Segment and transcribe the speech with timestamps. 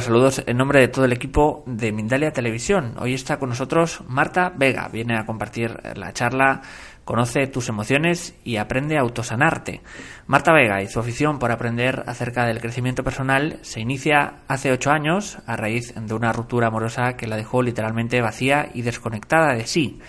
[0.00, 2.94] Saludos en nombre de todo el equipo de Mindalia Televisión.
[2.98, 4.88] Hoy está con nosotros Marta Vega.
[4.92, 6.62] Viene a compartir la charla
[7.08, 9.80] Conoce tus emociones y aprende a autosanarte.
[10.26, 14.90] Marta Vega y su afición por aprender acerca del crecimiento personal se inicia hace ocho
[14.90, 19.66] años a raíz de una ruptura amorosa que la dejó literalmente vacía y desconectada de
[19.66, 20.00] sí.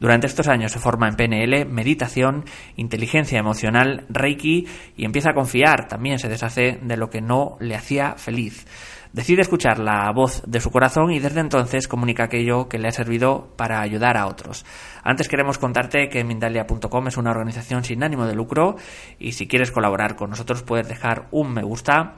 [0.00, 5.86] Durante estos años se forma en PNL, meditación, inteligencia emocional, Reiki y empieza a confiar.
[5.86, 8.66] También se deshace de lo que no le hacía feliz.
[9.12, 12.92] Decide escuchar la voz de su corazón y desde entonces comunica aquello que le ha
[12.92, 14.66] servido para ayudar a otros.
[15.02, 18.76] Antes queremos contarte que Mindalia.com es una organización sin ánimo de lucro
[19.18, 22.16] y si quieres colaborar con nosotros puedes dejar un me gusta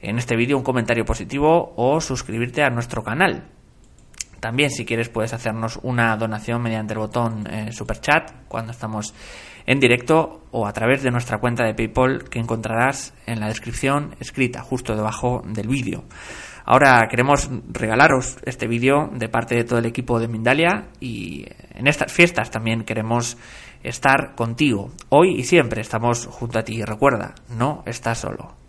[0.00, 3.44] en este vídeo, un comentario positivo o suscribirte a nuestro canal.
[4.40, 9.14] También si quieres puedes hacernos una donación mediante el botón eh, super chat cuando estamos
[9.66, 14.14] en directo o a través de nuestra cuenta de PayPal que encontrarás en la descripción
[14.20, 16.04] escrita justo debajo del vídeo.
[16.64, 21.88] Ahora queremos regalaros este vídeo de parte de todo el equipo de Mindalia y en
[21.88, 23.36] estas fiestas también queremos
[23.82, 24.92] estar contigo.
[25.08, 26.82] Hoy y siempre estamos junto a ti.
[26.84, 28.61] Recuerda, no estás solo.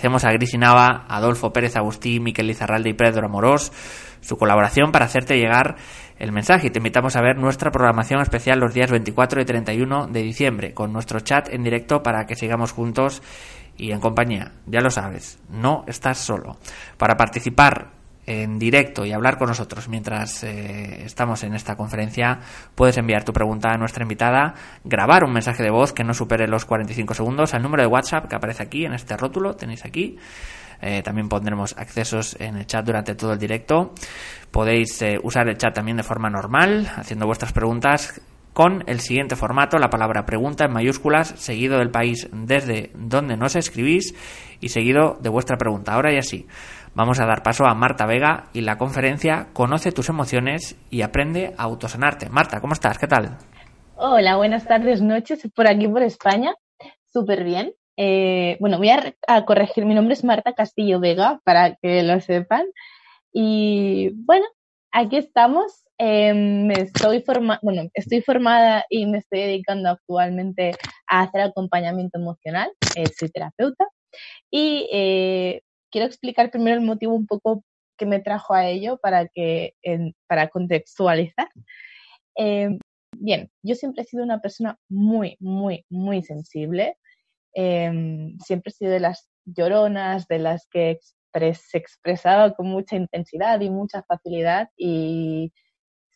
[0.00, 3.70] Agradecemos a Gris Nava, Adolfo Pérez Agustín, Miquel Lizarralde y Pedro Amorós
[4.22, 5.76] su colaboración para hacerte llegar
[6.18, 10.06] el mensaje y te invitamos a ver nuestra programación especial los días 24 y 31
[10.06, 13.22] de diciembre con nuestro chat en directo para que sigamos juntos
[13.76, 14.52] y en compañía.
[14.64, 16.56] Ya lo sabes, no estás solo.
[16.96, 17.90] Para participar
[18.30, 22.38] en directo y hablar con nosotros mientras eh, estamos en esta conferencia,
[22.76, 24.54] puedes enviar tu pregunta a nuestra invitada,
[24.84, 28.28] grabar un mensaje de voz que no supere los 45 segundos al número de WhatsApp
[28.28, 30.16] que aparece aquí en este rótulo, tenéis aquí.
[30.80, 33.94] Eh, también pondremos accesos en el chat durante todo el directo.
[34.50, 39.36] Podéis eh, usar el chat también de forma normal, haciendo vuestras preguntas con el siguiente
[39.36, 44.14] formato, la palabra pregunta en mayúsculas, seguido del país desde donde nos escribís
[44.60, 45.94] y seguido de vuestra pregunta.
[45.94, 46.46] Ahora ya sí,
[46.94, 51.54] vamos a dar paso a Marta Vega y la conferencia Conoce tus emociones y aprende
[51.56, 52.28] a autosanarte.
[52.28, 52.98] Marta, ¿cómo estás?
[52.98, 53.38] ¿Qué tal?
[53.96, 56.54] Hola, buenas tardes, noches, por aquí por España.
[57.12, 57.74] Súper bien.
[57.96, 62.64] Eh, bueno, voy a, corregir, mi nombre es Marta Castillo Vega, para que lo sepan.
[63.32, 64.46] Y bueno,
[64.90, 65.84] aquí estamos.
[65.98, 67.22] Em, estoy,
[67.60, 70.72] bueno, estoy formada y me estoy dedicando actualmente
[71.06, 73.84] a hacer acompañamiento emocional, eh, soy terapeuta.
[74.50, 77.64] Y eh, quiero explicar primero el motivo un poco
[77.98, 79.74] que me trajo a ello para, que,
[80.26, 81.50] para contextualizar.
[82.36, 82.78] Em,
[83.18, 86.96] bien, yo siempre he sido una persona muy, muy, muy sensible.
[87.54, 90.98] Em, siempre he sido de las lloronas, de las que
[91.54, 95.52] se expresaba con mucha intensidad y mucha facilidad y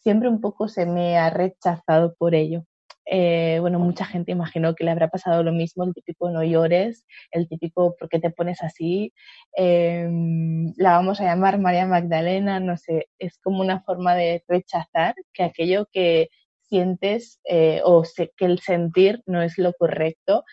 [0.03, 2.65] siempre un poco se me ha rechazado por ello.
[3.07, 7.05] Eh, bueno, mucha gente imaginó que le habrá pasado lo mismo, el típico no llores,
[7.31, 9.13] el típico ¿por qué te pones así?
[9.57, 15.15] Em, la vamos a llamar María Magdalena, no sé, es como una forma de rechazar
[15.33, 16.29] que aquello que
[16.63, 20.45] sientes eh, o que el sentir no es lo correcto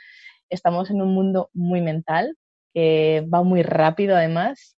[0.51, 2.37] estamos en un mundo muy mental,
[2.73, 4.77] que va muy rápido además,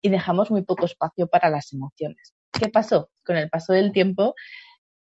[0.00, 2.34] y dejamos muy poco espacio para las emociones.
[2.52, 3.10] ¿Qué pasó?
[3.24, 4.34] Con el paso del tiempo,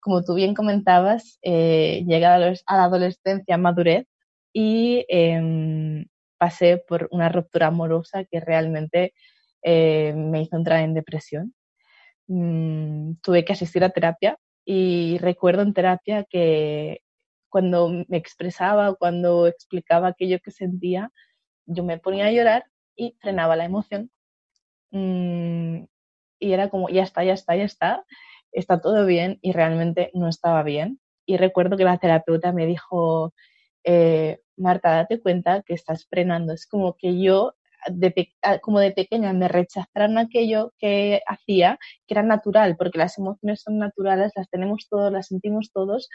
[0.05, 4.05] como tú bien comentabas, eh, llegué a la adolescencia, madurez,
[4.53, 6.05] y em,
[6.37, 9.15] pasé por una ruptura amorosa que realmente
[9.63, 11.55] eh, me hizo entrar en depresión.
[12.27, 17.01] Mm, tuve que asistir a terapia y recuerdo en terapia que
[17.49, 21.11] cuando me expresaba, cuando explicaba aquello que sentía,
[21.65, 22.65] yo me ponía a llorar
[22.95, 24.11] y frenaba la emoción.
[24.91, 25.85] Mm,
[26.39, 28.05] y era como, ya está, ya está, ya está,
[28.51, 30.99] está todo bien y realmente no estaba bien.
[31.25, 33.33] Y recuerdo que la terapeuta me dijo,
[33.83, 36.53] eh, Marta, date cuenta que estás frenando.
[36.53, 37.53] Es como que yo,
[37.87, 41.77] de ah, como de pequeña, me rechazaron aquello que hacía,
[42.07, 46.09] que era natural, porque las emociones son naturales, las tenemos todos, las sentimos todos,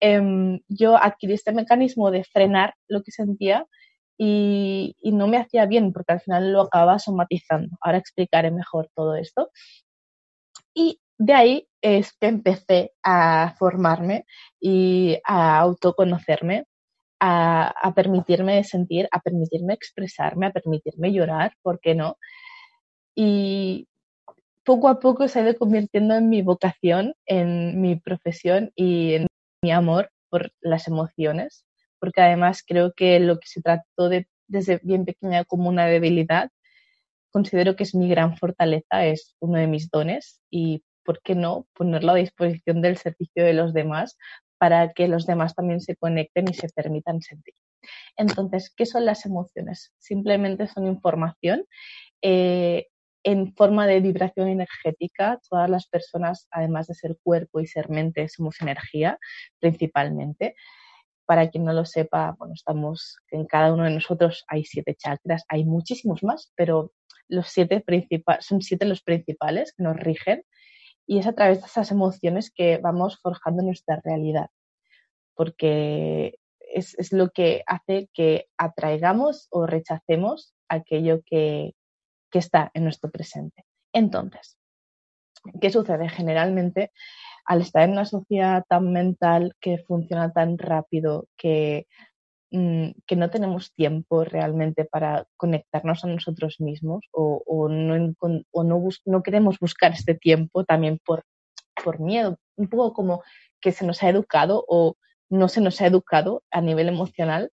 [0.00, 3.66] em, yo adquirí este mecanismo de frenar lo que sentía
[4.18, 7.76] y, no me hacía bien porque al final lo acababa somatizando.
[7.80, 9.50] Ahora explicaré mejor todo esto.
[10.74, 14.24] Y de ahí es que empecé a formarme
[14.60, 16.64] y a autoconocerme,
[17.20, 22.16] a, permitirme sentir, a permitirme expresarme, a permitirme llorar, ¿por qué no?
[23.16, 23.88] Y
[24.64, 29.26] poco a poco se ha ido convirtiendo en mi vocación, en mi profesión y en
[29.62, 31.64] mi amor por las emociones,
[31.98, 36.50] porque además creo que lo que se trató de, desde bien pequeña como una debilidad,
[37.30, 41.66] considero que es mi gran fortaleza, es uno de mis dones y, ¿por qué no?,
[41.72, 44.18] ponerlo a disposición del servicio de los demás
[44.58, 47.54] para que los demás también se conecten y se permitan sentir.
[48.18, 49.94] Entonces, ¿qué son las emociones?
[49.96, 51.64] Simplemente son información.
[52.20, 52.88] Eh,
[53.22, 55.40] en forma de vibración energética.
[55.48, 59.18] Todas las personas, además de ser cuerpo y ser mente, somos energía
[59.60, 60.56] principalmente.
[61.24, 65.44] Para quien no lo sepa, bueno, estamos en cada uno de nosotros hay siete chakras,
[65.48, 66.92] hay muchísimos más, pero
[67.28, 67.82] los siete
[68.40, 70.42] son siete los principales que nos rigen
[71.08, 74.50] y es a través de esas emociones que vamos forjando nuestra realidad,
[75.34, 81.74] porque es, es lo que hace que atraigamos o rechacemos aquello que,
[82.30, 83.64] que está en nuestro presente.
[83.94, 84.58] Entonces,
[85.62, 86.10] ¿qué sucede?
[86.10, 86.92] Generalmente,
[87.46, 91.86] al estar en una sociedad tan mental que funciona tan rápido, que,
[92.50, 98.14] que no tenemos tiempo realmente para conectarnos a nosotros mismos o, no,
[98.50, 101.24] o no, queremos buscar este tiempo también por,
[101.84, 103.22] por miedo, un poco como
[103.60, 104.96] que se nos ha educado o
[105.28, 107.50] no se nos ha educado a nivel emocional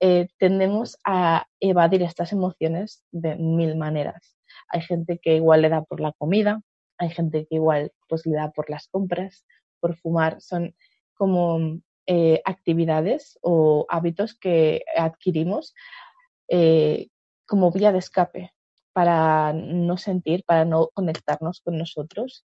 [0.00, 4.36] eh, tendemos a evadir estas emociones de mil maneras.
[4.68, 6.60] Hay gente que igual le da por la comida,
[6.98, 9.44] hay gente que igual pues le da por las compras,
[9.80, 10.74] por fumar, son
[11.14, 15.74] como eh, actividades o hábitos que adquirimos
[16.48, 17.08] eh,
[17.46, 18.52] como vía de escape
[18.92, 22.44] para no sentir, para no conectarnos con nosotros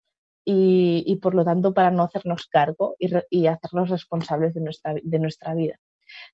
[0.44, 5.20] y, por lo tanto para no hacernos cargo y, y hacernos responsables de nuestra, de
[5.20, 5.80] nuestra vida.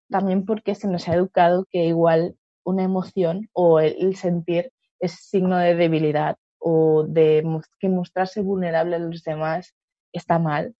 [0.09, 5.57] También porque se nos ha educado que igual una emoción o el, sentir es signo
[5.57, 7.43] de debilidad o de
[7.79, 9.73] que mostrarse vulnerable a los demás
[10.11, 10.75] está mal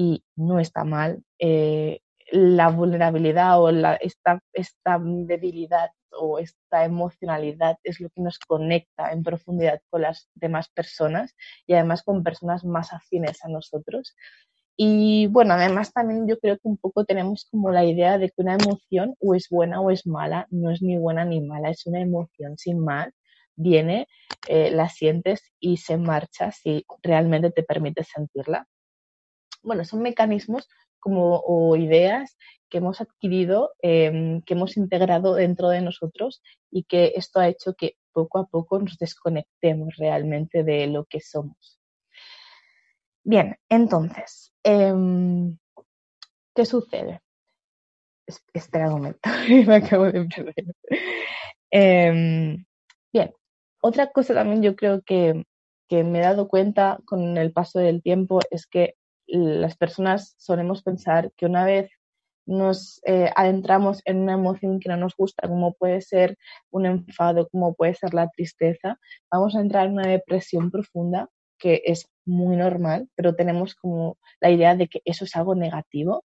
[0.00, 1.22] y no está mal.
[1.38, 2.00] Eh,
[2.32, 3.68] la vulnerabilidad o
[4.00, 10.30] esta, esta debilidad o esta emocionalidad es lo que nos conecta en profundidad con las
[10.34, 11.34] demás personas
[11.66, 14.14] y además con personas más afines a nosotros.
[14.74, 18.40] Y bueno, además también yo creo que un poco tenemos como la idea de que
[18.40, 21.84] una emoción o es buena o es mala, no es ni buena ni mala, es
[21.86, 23.12] una emoción sin más,
[23.54, 24.08] viene,
[24.48, 28.66] eh, la sientes y se marcha si realmente te permite sentirla.
[29.62, 30.68] Bueno, son mecanismos
[30.98, 32.36] como o ideas
[32.68, 37.74] que hemos adquirido, em, que hemos integrado dentro de nosotros y que esto ha hecho
[37.74, 41.78] que poco a poco nos desconectemos realmente de lo que somos.
[43.24, 45.58] Bien, entonces, em,
[46.54, 47.20] ¿qué sucede?
[48.54, 49.20] Espera un momento,
[49.66, 50.64] me acabo de perder.
[51.70, 52.64] Em,
[53.12, 53.32] bien,
[53.82, 55.44] otra cosa también yo creo que,
[55.90, 58.94] me he dado cuenta con el paso del tiempo es que
[59.30, 61.90] las personas solemos pensar que una vez
[62.46, 66.36] nos eh, adentramos en una emoción que no nos gusta, como puede ser
[66.70, 68.98] un enfado, como puede ser la tristeza,
[69.30, 74.50] vamos a entrar en una depresión profunda que es muy normal, pero tenemos como la
[74.50, 76.24] idea de que eso es algo negativo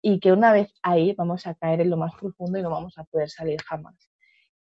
[0.00, 2.96] y que una vez ahí vamos a caer en lo más profundo y no vamos
[2.96, 4.08] a poder salir jamás.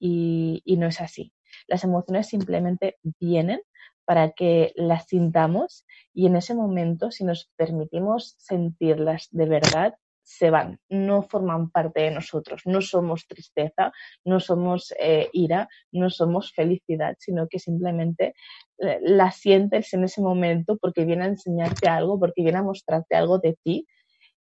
[0.01, 1.33] Y, y no es así.
[1.67, 3.61] Las emociones simplemente vienen
[4.09, 5.85] para que las sintamos
[6.15, 12.01] y en ese momento, si nos permitimos sentirlas de verdad, se van, no forman parte
[12.01, 13.93] de nosotros, no somos tristeza,
[14.25, 18.33] no somos eh, ira, no somos felicidad, sino que simplemente
[18.79, 23.15] eh, la sientes en ese momento porque viene a enseñarte algo, porque viene a mostrarte
[23.15, 23.87] algo de ti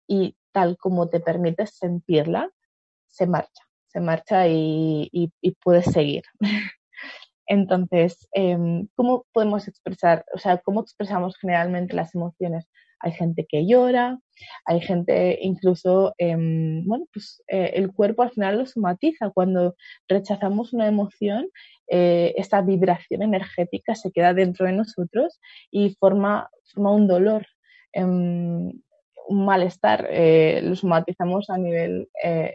[0.09, 2.51] y tal como te permites sentirla,
[3.07, 5.31] se marcha, se marcha y,
[5.63, 6.23] puedes seguir.
[7.47, 12.67] Entonces, em, ¿cómo podemos expresar, o sea, cómo expresamos generalmente las emociones?
[13.03, 14.19] hay gente que llora,
[14.65, 19.29] hay gente incluso, em, bueno, pues eh, el cuerpo al final lo somatiza.
[19.31, 19.75] Cuando
[20.07, 21.47] rechazamos una emoción,
[21.89, 27.45] eh, esta vibración energética se queda dentro de nosotros y forma, forma un dolor,
[27.91, 28.71] em,
[29.27, 30.07] un malestar.
[30.09, 32.09] Eh, lo somatizamos a nivel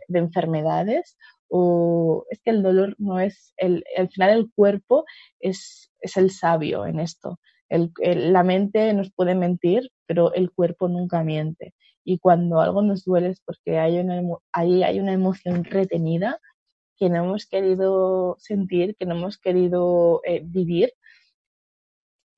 [0.09, 1.17] de enfermedades
[1.49, 5.05] o es que el dolor no es, el, al final el cuerpo
[5.41, 7.39] es, es el sabio en esto
[7.71, 11.75] la mente nos puede mentir, pero el cuerpo nunca miente.
[12.05, 16.41] Y cuando algo nos duele es porque hay una, ahí hay una emoción retenida
[16.97, 20.93] que no hemos querido sentir, que no hemos querido eh, vivir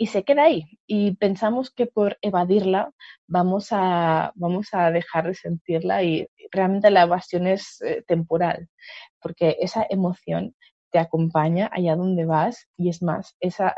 [0.01, 0.65] y se queda ahí.
[0.87, 2.91] Y pensamos que por evadirla
[3.27, 8.71] vamos a, vamos a dejar de sentirla y realmente la evasión es eh, temporal,
[9.21, 10.55] porque esa emoción
[10.91, 13.75] te acompaña allá donde vas y es más, esa,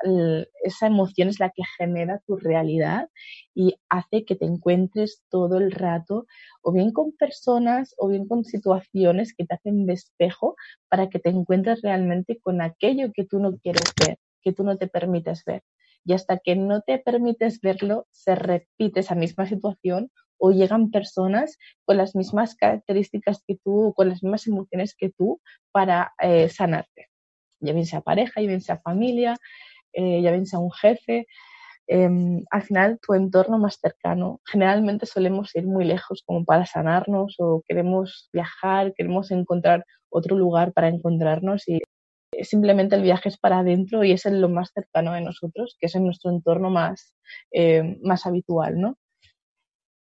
[0.62, 3.08] esa emoción es la que genera tu realidad
[3.52, 6.26] y hace que te encuentres todo el rato
[6.62, 10.00] o bien con personas o bien con situaciones que te hacen de
[10.88, 14.78] para que te encuentres realmente con aquello que tú no quieres ver, que tú no
[14.78, 15.62] te permites ver
[16.04, 21.58] y hasta que no te permites verlo, se repite esa misma situación o llegan personas
[21.84, 25.40] con las mismas características que tú con las mismas emociones que tú
[25.70, 27.08] para eh, sanarte.
[27.60, 29.36] Ya bien sea pareja, ya bien sea familia,
[29.92, 31.26] eh, ya bien sea un jefe.
[31.86, 37.36] Em, al final, tu entorno más cercano, generalmente solemos ir muy lejos como para sanarnos
[37.38, 41.80] o queremos viajar, queremos encontrar otro lugar para encontrarnos y
[42.42, 45.86] simplemente el viaje es para adentro y es en lo más cercano de nosotros, que
[45.86, 47.14] es en nuestro entorno más,
[47.52, 48.96] eh, más habitual, ¿no?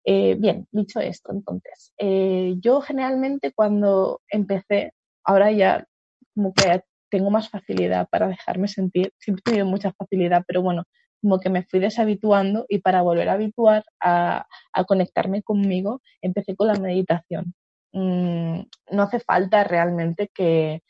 [0.06, 5.86] Eh, bien, dicho esto, entonces, eh, yo generalmente cuando empecé, ahora ya
[6.34, 10.84] como que tengo más facilidad para dejarme sentir, siempre he tenido mucha facilidad, pero bueno,
[11.22, 16.56] como que me fui deshabituando y para volver a habituar a, a conectarme conmigo, empecé
[16.56, 17.54] con la meditación.
[17.92, 18.62] Mm,
[18.92, 20.82] no hace falta realmente que,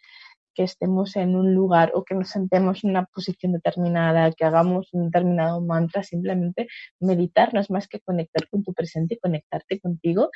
[0.59, 4.93] que estemos en un lugar o que nos sentemos en una posición determinada, que hagamos
[4.93, 6.67] un determinado mantra, simplemente
[6.99, 10.31] meditar no es más que conectar con tu presente y conectarte contigo,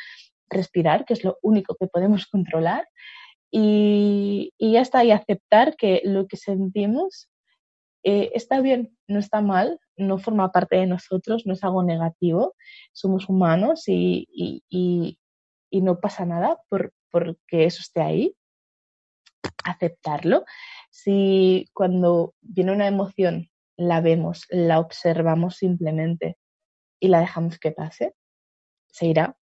[0.50, 2.88] respirar, que es lo único que podemos controlar,
[3.52, 7.30] y, y ya está, y aceptar que lo que sentimos
[8.06, 12.56] eh, está bien, no está mal, no forma parte de nosotros, no es algo negativo,
[12.94, 15.20] somos humanos y, y,
[15.70, 18.38] y, no pasa nada por, porque eso esté ahí
[19.64, 20.46] aceptarlo.
[20.90, 26.38] Si cuando viene una emoción la vemos, la observamos simplemente
[27.00, 28.16] y la dejamos que pase,
[28.88, 29.38] se irá.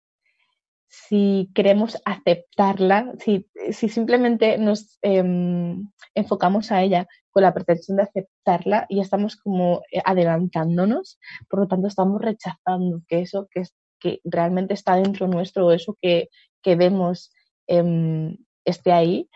[0.88, 8.04] Si queremos aceptarla, si, si simplemente nos em, enfocamos a ella con la pretensión de
[8.04, 13.64] aceptarla y estamos como eh, adelantándonos, por lo tanto estamos rechazando que eso que,
[14.00, 16.30] que realmente está dentro nuestro eso que,
[16.64, 17.32] que vemos
[17.68, 19.30] em, esté ahí,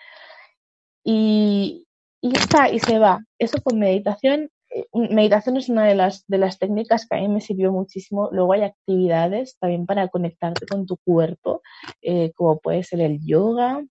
[1.03, 1.85] y,
[2.21, 3.19] está, y se va.
[3.39, 4.49] Eso con meditación.
[4.69, 8.29] Eh, meditación es una de las, de las técnicas que a mí me sirvió muchísimo.
[8.31, 11.61] Luego hay actividades también para conectarte con tu cuerpo,
[12.01, 13.83] eh, como puede ser el yoga.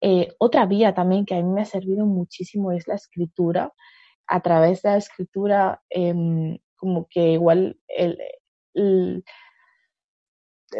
[0.00, 3.72] Eh, otra vía también que a mí me ha servido muchísimo es la escritura.
[4.26, 8.18] A través de la escritura, em, como que igual el,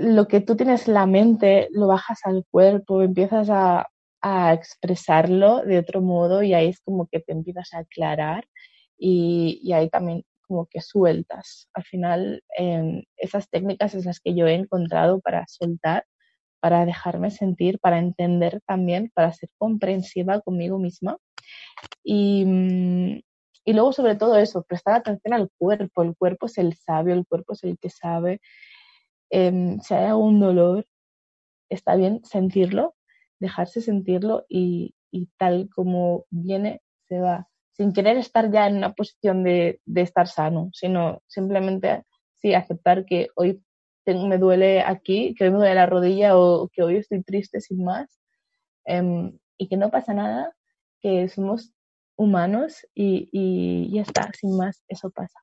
[0.01, 3.89] lo que tú tienes en la mente lo bajas al cuerpo, empiezas a,
[4.29, 8.49] a expresarlo de otro modo y ahí es como que te empiezas a aclarar
[8.99, 11.69] y, y ahí también como que sueltas.
[11.75, 16.07] Al final, eh, esas técnicas es las que yo he encontrado para soltar,
[16.59, 21.19] para dejarme sentir, para entender también, para ser comprensiva conmigo misma.
[22.03, 23.21] Y, mm,
[23.65, 26.03] y luego, sobre todo eso, prestar atención al cuerpo.
[26.03, 28.41] El cuerpo es el sabio, el cuerpo es el que sabe.
[29.31, 30.85] Eh, si hay algún dolor,
[31.71, 32.96] está bien sentirlo,
[33.39, 38.95] dejarse sentirlo y, y tal como viene, se va, sin querer estar ya en una
[38.95, 42.05] posición de, de estar sano, sino simplemente
[42.39, 43.63] sí aceptar que hoy
[44.05, 47.61] tengo, me duele aquí, que hoy me duele la rodilla o que hoy estoy triste
[47.61, 48.21] sin más
[48.87, 50.55] um, y que no pasa nada,
[51.01, 51.73] que somos
[52.17, 55.39] humanos y, y ya está, sin más, eso pasa.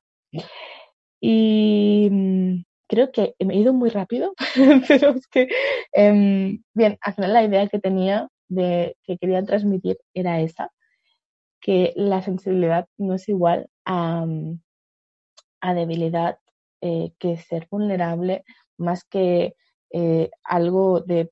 [1.20, 4.34] Y mm, creo que me he ido muy rápido,
[4.88, 5.48] pero es que,
[5.92, 10.70] eh, bien, al final la idea que tenía de que quería transmitir era esa,
[11.60, 14.24] que la sensibilidad no es igual a,
[15.60, 16.38] a debilidad,
[16.80, 18.44] eh, que ser vulnerable,
[18.76, 19.56] más que
[19.90, 21.30] eh, algo de,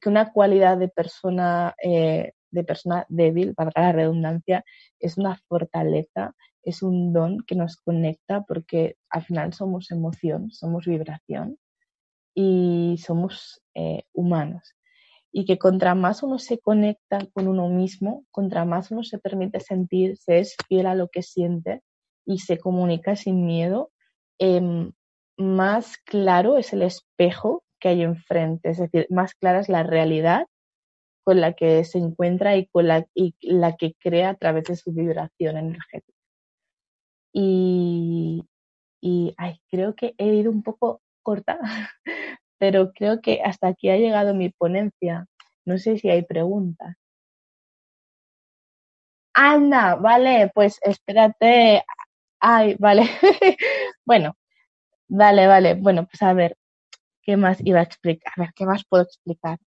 [0.00, 4.64] que una cualidad de persona, eh, de persona débil, para la redundancia,
[4.98, 6.34] es una fortaleza
[6.68, 11.58] es un don que nos conecta porque al final somos emoción, somos vibración
[12.34, 14.74] y somos eh, humanos.
[15.32, 19.60] Y que contra más uno se conecta con uno mismo, contra más uno se permite
[19.60, 21.82] sentir, se es fiel a lo que siente
[22.26, 23.90] y se comunica sin miedo,
[24.38, 24.90] eh,
[25.36, 30.46] más claro es el espejo que hay enfrente, es decir, más clara es la realidad
[31.28, 34.76] con la que se encuentra y con la, y la que crea a través de
[34.76, 36.18] su vibración energética.
[37.34, 38.48] Y,
[39.02, 41.58] y ay, creo que he ido un poco corta,
[42.58, 45.26] pero creo que hasta aquí ha llegado mi ponencia.
[45.66, 46.96] No sé si hay preguntas.
[49.34, 51.84] Anda, vale, pues espérate.
[52.40, 53.02] Ay, vale.
[54.06, 54.34] bueno,
[55.08, 55.74] vale, vale.
[55.74, 56.56] Bueno, pues a ver,
[57.22, 58.32] ¿qué más iba a explicar?
[58.36, 59.58] A ver, ¿qué más puedo explicar?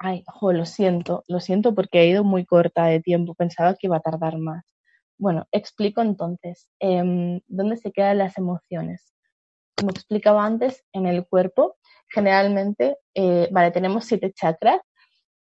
[0.00, 3.88] Ay, jo, lo siento, lo siento porque he ido muy corta de tiempo, pensaba que
[3.88, 4.64] iba a tardar más.
[5.18, 9.12] Bueno, explico entonces, em, ¿dónde se quedan las emociones?
[9.76, 11.76] Como explicaba antes, en el cuerpo,
[12.08, 14.80] generalmente, eh, vale, tenemos siete chakras.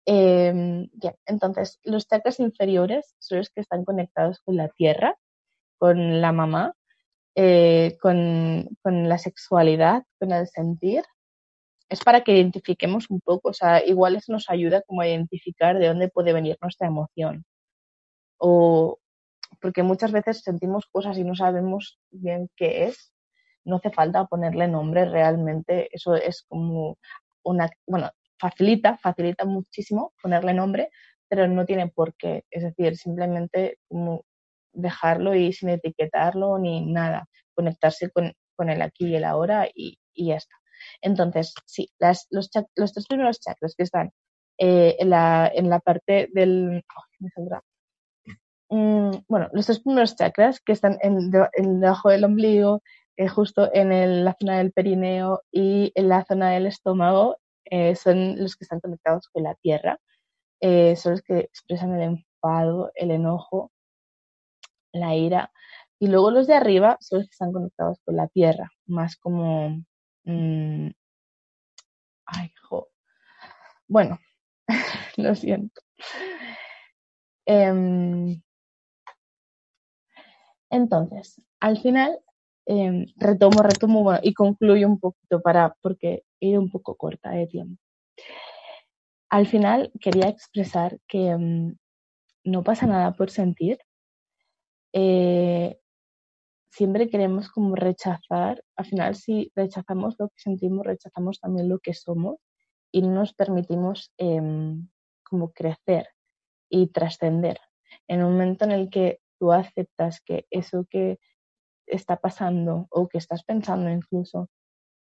[0.07, 0.89] Em,
[1.27, 5.17] entonces, los chakras inferiores son los que están conectados con la tierra,
[5.79, 6.75] con la mamá,
[7.37, 11.05] eh, con, con la sexualidad, con el sentir,
[11.89, 15.79] es para que identifiquemos un poco, o sea, igual eso nos ayuda como a identificar
[15.79, 17.45] de dónde puede venir nuestra emoción.
[18.39, 18.99] O
[19.61, 23.13] porque muchas veces sentimos cosas y no sabemos bien qué es,
[23.65, 26.99] no hace falta ponerle nombre realmente, eso es como
[27.43, 30.91] una, bueno, facilita, facilita muchísimo ponerle nombre,
[31.29, 34.25] pero no tiene por qué, es decir, simplemente como
[34.73, 39.99] dejarlo y sin etiquetarlo ni nada, conectarse con, con el aquí y el ahora y,
[40.13, 40.57] y ya está.
[41.01, 44.13] Entonces, sí, las, los, los, tres primeros chakras que están
[44.59, 46.85] eh, en, la, parte del...
[48.69, 52.83] Mm, bueno, los tres primeros chakras que están en, en debajo del ombligo,
[53.17, 58.39] eh, justo en la zona del perineo y en la zona del estómago, eh, son
[58.41, 59.99] los que están conectados con la tierra.
[60.61, 63.71] son los que expresan el enfado, el enojo,
[64.93, 65.53] la ira.
[65.99, 69.83] Y luego los de arriba son los que están conectados con la tierra, más como
[70.27, 70.91] Mm,
[72.27, 72.89] ay, jo.
[73.89, 74.19] Bueno,
[75.17, 75.83] lo siento.
[77.47, 78.41] Em,
[80.71, 82.19] entonces, al final,
[82.67, 87.81] em, retomo, retomo y concluyo un poquito para, porque ido un poco corta de tiempo.
[89.31, 91.77] Al final quería expresar que em,
[92.45, 93.79] no pasa nada por sentir.
[94.93, 95.79] Eh,
[96.77, 101.95] siempre queremos como rechazar, al final si rechazamos lo que sentimos, rechazamos también lo que
[101.95, 102.37] somos
[102.93, 104.87] y no nos permitimos em,
[105.25, 106.11] como crecer
[106.69, 107.59] y trascender.
[108.07, 111.19] En un momento en el que tú aceptas que eso que
[111.87, 114.51] está pasando o que estás pensando incluso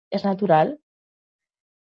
[0.10, 0.80] es natural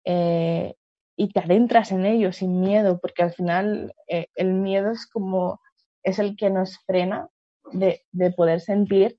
[0.05, 0.75] eh,
[1.15, 5.59] y te adentras en ello sin miedo, porque al final eh, el miedo es como
[6.03, 7.27] es el que nos frena
[7.71, 9.17] de, de poder sentir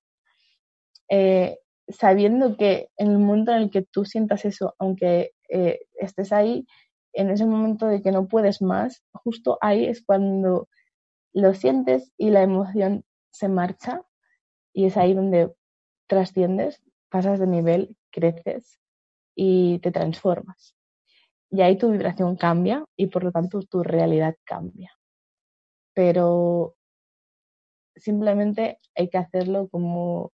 [1.08, 6.32] eh, sabiendo que en el momento en el que tú sientas eso, aunque eh, estés
[6.32, 6.66] ahí,
[7.12, 10.68] en ese momento de que no puedes más, justo ahí es cuando
[11.32, 14.02] lo sientes y la emoción se marcha
[14.72, 15.52] y es ahí donde
[16.06, 18.80] trasciendes, pasas de nivel, creces
[19.34, 20.74] y te transformas.
[21.50, 24.92] Y ahí tu vibración cambia y por lo tanto tu realidad cambia.
[25.94, 26.76] Pero
[27.96, 30.32] simplemente hay que hacerlo como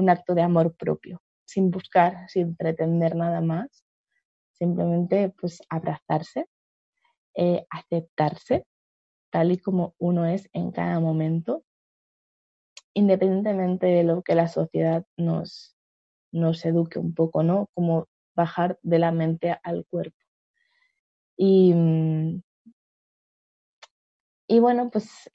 [0.00, 3.84] un acto de amor propio, sin buscar, sin pretender nada más,
[4.52, 6.46] simplemente pues abrazarse,
[7.34, 8.66] eh, aceptarse
[9.30, 11.62] tal y como uno es en cada momento,
[12.94, 15.76] independientemente de lo que la sociedad nos,
[16.32, 17.68] nos eduque un poco, ¿no?
[17.74, 20.16] Como bajar de la mente al cuerpo.
[21.36, 21.72] Y,
[24.48, 25.30] y bueno, pues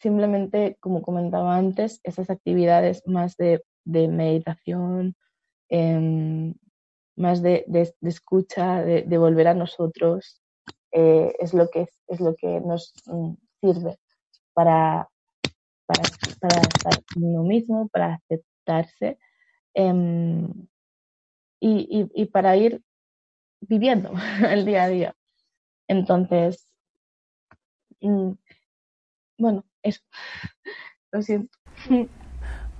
[0.00, 5.16] simplemente, como comentaba antes, esas actividades más de, meditación,
[5.68, 6.54] em,
[7.16, 7.64] más de,
[8.02, 10.40] escucha, de, volver a nosotros,
[10.92, 13.98] eh, es, lo que, es lo que nos mm, sirve
[14.54, 15.08] para,
[15.86, 19.18] para, estar con uno mismo, para aceptarse
[19.74, 20.48] em,
[21.60, 22.82] y, para ir
[23.60, 24.12] viviendo
[24.50, 25.16] el día a día.
[25.88, 26.68] Entonces,
[28.00, 28.32] mm,
[29.38, 30.00] bueno, eso.
[31.12, 31.56] Lo siento.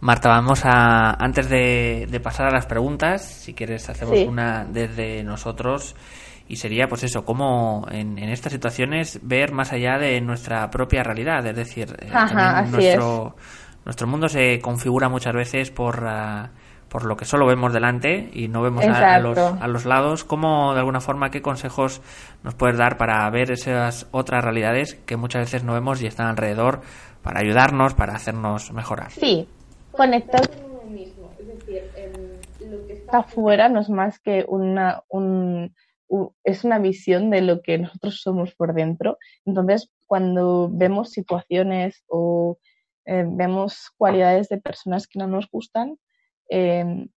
[0.00, 5.96] Marta, vamos a, antes de, pasar a las preguntas, si quieres hacemos una desde nosotros
[6.46, 11.44] y sería pues eso, cómo en, estas situaciones ver más allá de nuestra propia realidad,
[11.46, 12.10] es decir, eh,
[12.70, 13.36] nuestro,
[13.84, 16.04] nuestro mundo se configura muchas veces por...
[16.06, 16.50] Ah,
[16.88, 20.24] por lo que solo vemos delante y no vemos a, los, a, los, lados.
[20.24, 22.00] ¿Cómo, de alguna forma, qué consejos
[22.42, 26.26] nos puedes dar para ver esas otras realidades que muchas veces no vemos y están
[26.26, 26.80] alrededor
[27.22, 29.10] para ayudarnos, para hacernos mejorar?
[29.10, 29.48] Sí,
[29.92, 31.30] conectar con uno mismo.
[31.38, 31.82] Es decir,
[32.60, 35.74] lo que está afuera no es más que una, un,
[36.44, 39.18] es una visión de lo que nosotros somos por dentro.
[39.44, 42.58] Entonces, cuando vemos situaciones o
[43.04, 45.98] eh, vemos cualidades de personas que no nos gustan,
[46.48, 47.08] em,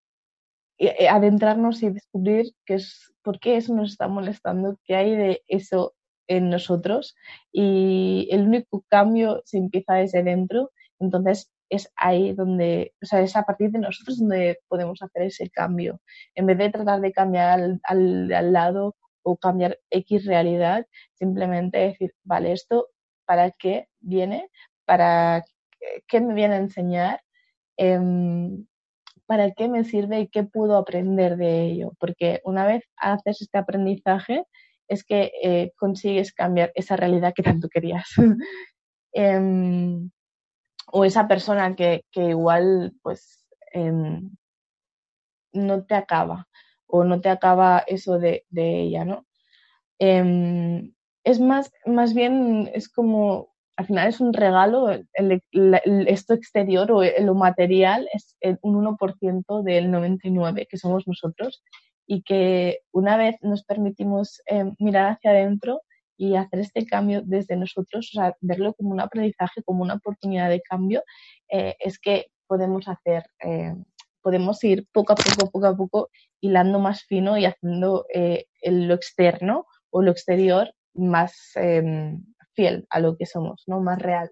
[1.09, 5.93] adentrarnos y descubrir qué es, por qué eso nos está molestando, qué hay de eso
[6.27, 7.15] en nosotros.
[7.51, 13.35] Y el único cambio se empieza desde dentro, entonces es ahí donde, o sea, es
[13.35, 16.01] a partir de nosotros donde podemos hacer ese cambio.
[16.35, 17.81] En vez de tratar de cambiar al,
[18.33, 22.89] al, lado o cambiar X realidad, simplemente decir, vale, esto
[23.25, 24.49] para qué viene,
[24.85, 25.43] para
[26.07, 27.21] qué me viene a enseñar,
[27.77, 28.65] em,
[29.31, 31.93] para qué me sirve y qué puedo aprender de ello.
[31.99, 34.43] Porque una vez haces este aprendizaje,
[34.89, 38.09] es que eh, consigues cambiar esa realidad que tanto querías.
[39.13, 40.09] Em,
[40.91, 44.31] o esa persona que, que igual pues em,
[45.53, 46.47] no te acaba
[46.87, 49.25] o no te acaba eso de, de ella, ¿no?
[49.99, 53.50] Em, es más, más bien, es como,
[53.81, 55.41] al final es un regalo, el,
[56.07, 61.63] esto exterior o lo material es un 1% del 99% que somos nosotros
[62.05, 65.81] y que una vez nos permitimos em, mirar hacia adentro
[66.15, 70.49] y hacer este cambio desde nosotros, o sea, verlo como un aprendizaje, como una oportunidad
[70.49, 71.03] de cambio,
[71.49, 73.73] eh, es que podemos hacer, eh,
[74.21, 78.93] podemos ir poco a poco, poco a poco, hilando más fino y haciendo eh, lo
[78.93, 82.23] externo o lo exterior más em,
[82.61, 83.81] fiel a lo que somos, ¿no?
[83.81, 84.29] Más real.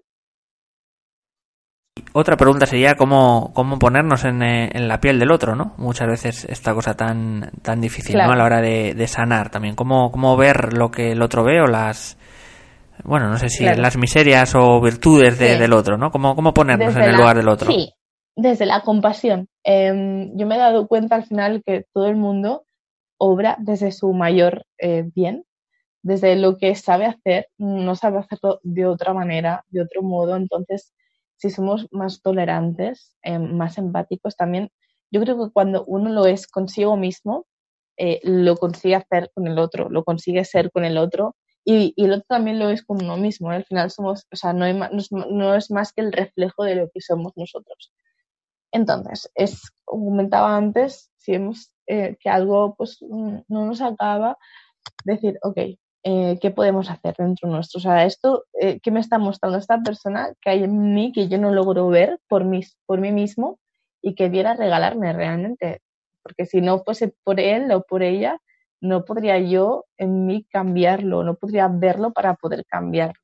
[2.12, 5.74] Otra pregunta sería cómo, cómo ponernos en, eh, en, la piel del otro, ¿no?
[5.76, 8.32] Muchas veces esta cosa tan, tan difícil, ¿no?
[8.32, 9.74] A la hora de, de, sanar también.
[9.74, 12.16] ¿Cómo, ¿Cómo ver lo que el otro ve o las,
[13.04, 13.82] bueno, no sé si claro.
[13.82, 15.58] las miserias o virtudes de, sí.
[15.58, 16.10] del otro, ¿no?
[16.10, 17.70] ¿Cómo, cómo ponernos desde en el la, lugar del otro?
[17.70, 17.92] Sí,
[18.36, 19.48] desde la compasión.
[19.64, 22.64] Eh, yo me he dado cuenta al final que todo el mundo
[23.18, 25.44] obra desde su mayor eh, bien,
[26.02, 30.36] desde lo que sabe hacer, no sabe hacerlo de otra manera, de otro modo.
[30.36, 30.94] Entonces,
[31.36, 34.70] si somos más tolerantes, eh, más empáticos también,
[35.10, 37.46] yo creo que cuando uno lo es consigo mismo,
[37.96, 42.04] eh, lo consigue hacer con el otro, lo consigue ser con el otro y, y
[42.04, 43.52] el otro también lo es con uno mismo.
[43.52, 43.56] ¿eh?
[43.56, 46.76] Al final somos, o sea, no, hay, es, no, es, más que el reflejo de
[46.76, 47.92] lo que somos nosotros.
[48.72, 54.38] Entonces, es, como comentaba antes, si vemos eh, que algo pues, no nos acaba,
[55.04, 55.58] decir, ok,
[56.02, 57.78] eh, qué podemos hacer dentro nuestro.
[57.78, 61.28] O sea, esto, eh, ¿qué me está mostrando esta persona que hay en mí que
[61.28, 63.58] yo no logro ver por mí, por mí mismo
[64.02, 65.82] y que viera regalarme realmente?
[66.22, 68.38] Porque si no fuese por él o por ella,
[68.80, 73.20] no podría yo en mí cambiarlo, no podría verlo para poder cambiarlo.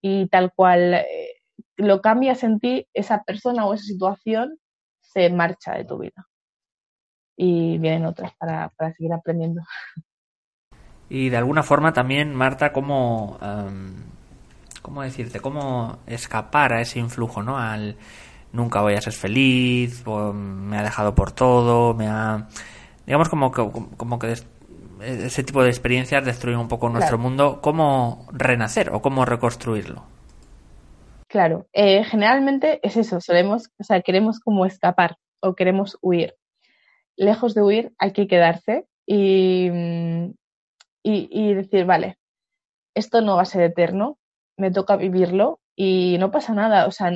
[0.00, 1.36] Y tal cual eh,
[1.76, 4.58] lo cambias en ti, esa persona o esa situación
[5.02, 6.26] se marcha de tu vida.
[7.36, 9.62] Y vienen otras para, para seguir aprendiendo.
[11.08, 13.92] Y de alguna forma también, Marta, ¿cómo, um,
[14.82, 15.40] cómo decirte?
[15.40, 17.58] ¿Cómo escapar a ese influjo, ¿no?
[17.58, 17.96] Al
[18.52, 22.48] nunca voy a ser feliz, o me ha dejado por todo, me ha...
[23.06, 24.34] Digamos como que, como que
[25.00, 27.22] ese tipo de experiencias destruyen un poco nuestro Claro.
[27.28, 27.60] mundo.
[27.60, 30.04] ¿Cómo renacer o cómo reconstruirlo?
[31.28, 36.34] Claro, eh, generalmente es eso, solemos, o sea, queremos como escapar o queremos huir.
[37.16, 39.68] Lejos de huir hay que quedarse y,
[41.08, 42.18] y, decir, vale,
[42.94, 44.18] esto no va a ser eterno,
[44.56, 47.12] me toca vivirlo y no pasa nada, o sea,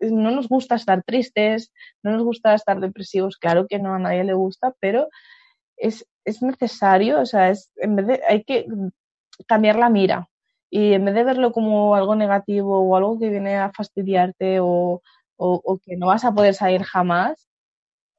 [0.00, 4.24] no nos gusta estar tristes, no nos gusta estar depresivos, claro que no a nadie
[4.24, 5.08] le gusta, pero
[5.76, 8.66] es, es necesario, o sea, es, en vez de, hay que
[9.46, 10.28] cambiar la mira
[10.70, 15.02] y en vez de verlo como algo negativo o algo que viene a fastidiarte o,
[15.36, 17.48] o, o que no vas a poder salir jamás,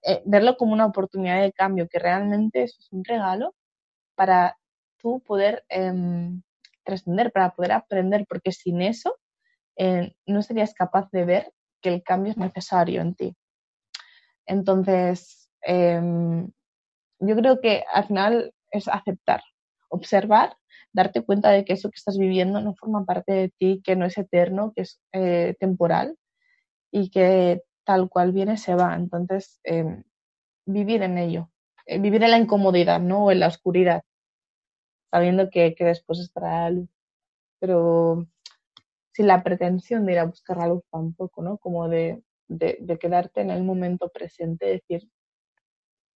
[0.04, 3.56] eh, verlo como una oportunidad de cambio, que realmente eso es un regalo
[4.16, 4.58] para
[5.04, 5.94] tú poder eh,
[6.84, 9.20] trascender, para poder aprender, porque sin eso
[9.78, 13.36] eh, no serías capaz de ver que el cambio es necesario en ti.
[14.48, 16.02] Entonces, eh,
[17.20, 19.42] yo creo que al final es aceptar,
[19.89, 20.58] observar,
[20.94, 24.06] darte cuenta de que eso que estás viviendo no forma parte de ti, que no
[24.06, 26.18] es eterno, que es eh, temporal
[26.92, 28.96] y que tal cual viene se va.
[28.96, 30.04] Entonces, eh,
[30.66, 31.50] vivir en ello,
[31.86, 33.26] eh, vivir en la incomodidad, ¿no?
[33.26, 34.04] O en la oscuridad,
[35.13, 36.89] sabiendo que, que después estará la luz.
[37.60, 38.28] Pero
[39.12, 41.60] sin la pretensión de ir a buscar la luz tampoco, ¿no?
[41.60, 45.08] Como de, de, de quedarte en el momento presente, decir,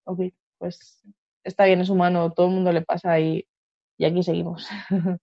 [0.04, 0.20] ok,
[0.58, 1.00] pues
[1.44, 3.46] está bien, es humano, todo el mundo le pasa y,
[3.98, 4.68] y aquí seguimos.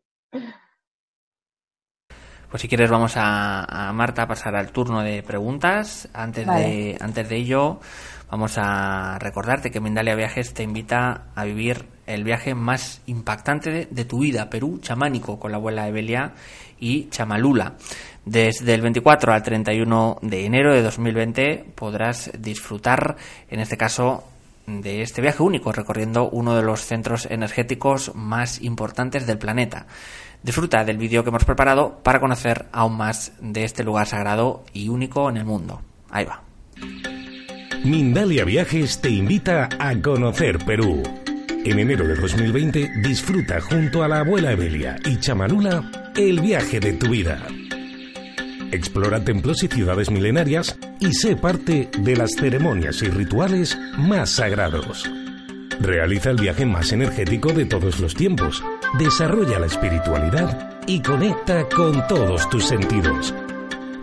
[2.47, 6.07] Pues si quieres vamos a, Marta a pasar al turno de preguntas.
[6.13, 7.81] Antes, de, antes de ello,
[8.29, 14.06] vamos a recordarte que Mindalia Viajes te invita a vivir el viaje más impactante de,
[14.06, 16.34] tu vida, Perú chamánico, con la abuela Evelia
[16.80, 17.76] y Chamalula.
[18.26, 23.18] Desde el 24 al 31 de enero de 2020 podrás disfrutar,
[23.50, 24.24] en este caso,
[24.68, 29.86] de este viaje único, recorriendo uno de los centros energéticos más importantes del planeta.
[30.41, 34.89] Disfruta del vídeo que hemos preparado para conocer aún más de este lugar sagrado y
[34.89, 35.82] único en el mundo.
[36.10, 36.41] Ahí va.
[37.84, 41.04] Mindalia Viajes te invita a conocer Perú.
[41.65, 46.93] En enero de 2020 disfruta junto a la abuela Evelia y Chamanula el viaje de
[46.93, 47.41] tu vida.
[48.71, 55.10] Explora templos y ciudades milenarias y sé parte de las ceremonias y rituales más sagrados.
[55.80, 58.63] Realiza el viaje más energético de todos los tiempos,
[58.99, 63.34] desarrolla la espiritualidad y conecta con todos tus sentidos.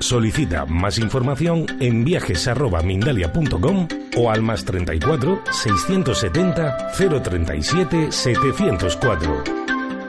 [0.02, 6.90] Solicita más información en viajes.mindalia.com o al más 34 670
[7.22, 9.44] 037 704.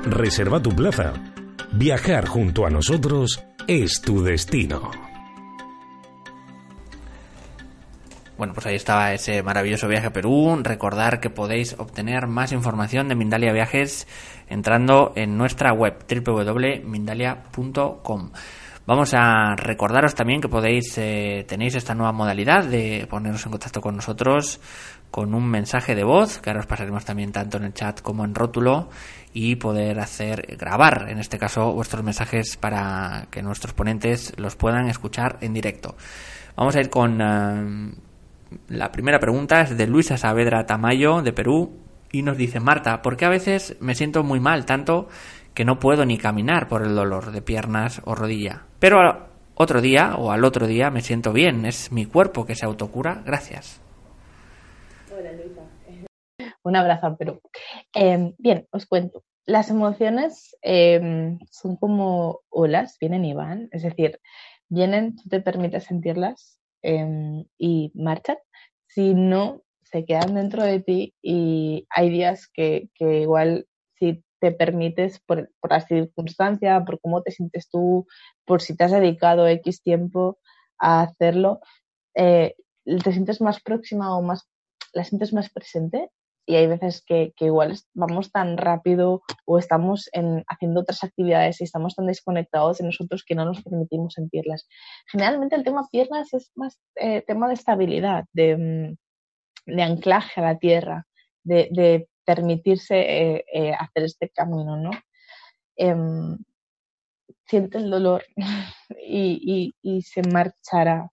[0.05, 1.13] Reserva tu plaza.
[1.73, 4.89] Viajar junto a nosotros es tu destino.
[8.35, 10.59] Bueno, pues ahí estaba ese maravilloso viaje a Perú.
[10.63, 14.07] Recordar que podéis obtener más información de Mindalia Viajes
[14.49, 18.31] entrando en nuestra web www.mindalia.com.
[18.85, 23.79] Vamos a recordaros también que podéis eh, tenéis esta nueva modalidad de poneros en contacto
[23.79, 24.59] con nosotros
[25.09, 28.25] con un mensaje de voz que ahora os pasaremos también tanto en el chat como
[28.25, 28.89] en rótulo
[29.31, 34.89] y poder hacer grabar en este caso vuestros mensajes para que nuestros ponentes los puedan
[34.89, 35.95] escuchar en directo.
[36.57, 37.93] Vamos a ir con eh,
[38.67, 41.79] la primera pregunta es de Luisa Saavedra Tamayo de Perú
[42.11, 45.07] y nos dice Marta, ¿por qué a veces me siento muy mal tanto
[45.53, 48.63] que no puedo ni caminar por el dolor de piernas o rodilla?
[48.83, 52.65] Pero otro día o al otro día me siento bien, es mi cuerpo que se
[52.65, 53.23] autocura.
[53.25, 53.79] Gracias.
[55.09, 55.31] Hola.
[56.63, 57.39] Un abrazo a Perú.
[57.93, 59.23] Em, bien, os cuento.
[59.45, 64.19] Las emociones em, son como olas, vienen y van, es decir,
[64.67, 68.37] vienen, tú te permites sentirlas Em, y marchan,
[68.87, 73.67] si no, se quedan dentro de ti y hay días que, que igual
[73.97, 78.05] si te permites por, por la circunstancia, por cómo te sientes tú,
[78.43, 80.37] por si te has dedicado X tiempo
[80.77, 81.61] a hacerlo,
[82.13, 82.53] eh,
[82.83, 84.49] te sientes más próxima o más,
[84.91, 86.09] la sientes más presente
[86.45, 91.63] y hay veces que, igual vamos tan rápido o estamos en, haciendo otras actividades y
[91.63, 94.67] estamos tan desconectados de nosotros que no nos permitimos sentirlas.
[95.09, 98.97] Generalmente el tema piernas es más eh, tema de estabilidad, de,
[99.67, 101.07] mm, anclaje a la tierra,
[101.45, 104.91] de permitirse eh, eh, hacer este camino, ¿no?
[105.75, 106.37] Em,
[107.45, 108.23] siente el dolor
[109.07, 111.09] y, y, y se marchará,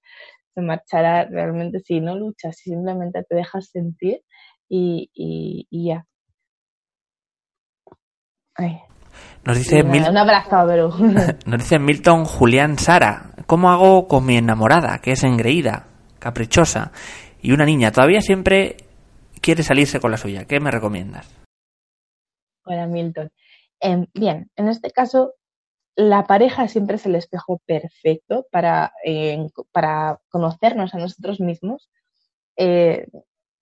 [0.55, 4.23] se marchará realmente si no luchas, si simplemente te dejas sentir
[4.71, 6.07] y, ya.
[9.45, 10.89] Nos dice, un abrazo, pero...
[11.47, 15.87] nos dice Milton Julián Sara, ¿cómo hago con mi enamorada, que es engreída,
[16.19, 16.93] caprichosa,
[17.41, 18.77] y una niña todavía siempre
[19.41, 20.45] quiere salirse con la suya?
[20.45, 21.29] ¿Qué me recomiendas?
[22.65, 23.31] Hola Milton.
[23.81, 25.35] Em, bien, en este caso,
[25.97, 28.93] la pareja siempre es el espejo perfecto para,
[29.73, 31.91] para conocernos a nosotros mismos.
[32.57, 33.07] Eh,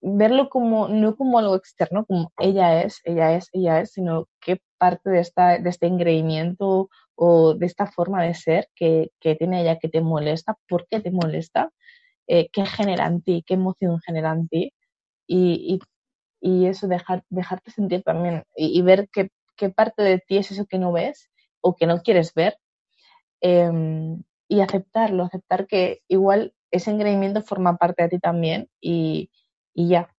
[0.01, 4.61] verlo como, no como algo externo, como ella es, ella es, ella es, sino qué
[4.79, 9.63] parte de, esta, de este engreimiento o de esta forma de ser que, que tiene
[9.63, 11.73] ella que te molesta, por qué te molesta,
[12.29, 14.73] eh, qué genera en ti, qué emoción genera en ti
[15.29, 15.81] y,
[16.41, 20.67] y, eso, dejar, dejarte sentir también y, ver qué, qué, parte de ti es eso
[20.67, 22.59] que no ves o que no quieres ver
[23.41, 29.31] em, y aceptarlo, aceptar que igual ese engreimiento forma parte de ti también y,
[29.75, 30.15] y ya.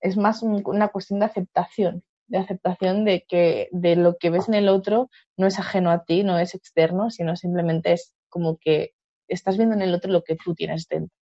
[0.00, 4.54] Es más una cuestión de aceptación, de aceptación de que de lo que ves en
[4.54, 8.92] el otro no es ajeno a ti, no es externo, sino simplemente es como que
[9.28, 11.16] estás viendo en el otro lo que tú tienes dentro.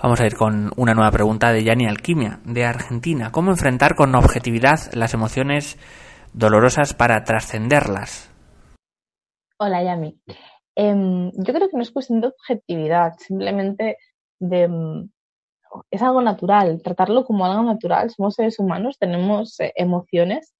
[0.00, 3.32] Vamos a ir con una nueva pregunta de Yani Alquimia, de Argentina.
[3.32, 5.76] ¿Cómo enfrentar con objetividad las emociones
[6.32, 8.30] dolorosas para trascenderlas?
[9.58, 10.16] Hola, Yami.
[10.76, 13.96] Em, yo creo que no es cuestión de objetividad, simplemente
[14.38, 15.10] de, mm,
[15.90, 18.08] es algo natural, tratarlo como algo natural.
[18.10, 20.54] Somos seres humanos, tenemos eh, emociones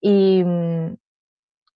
[0.00, 0.94] y, mm,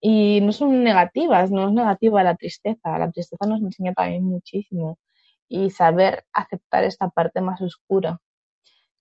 [0.00, 2.96] y no son negativas, no es negativa la tristeza.
[2.98, 4.96] La tristeza nos enseña también muchísimo
[5.50, 8.20] y saber aceptar esta parte más oscura.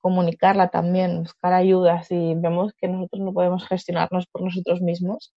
[0.02, 5.34] comunicarla también, buscar ayuda si vemos que nosotros no podemos gestionarnos por nosotros mismos,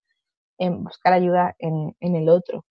[0.57, 2.65] en buscar ayuda en, el otro.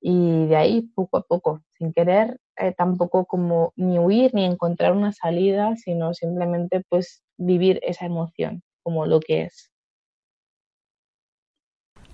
[0.00, 4.92] Y de ahí, poco a poco, sin querer eh, tampoco como ni huir ni encontrar
[4.92, 9.70] una salida, sino simplemente pues vivir esa emoción como lo que es.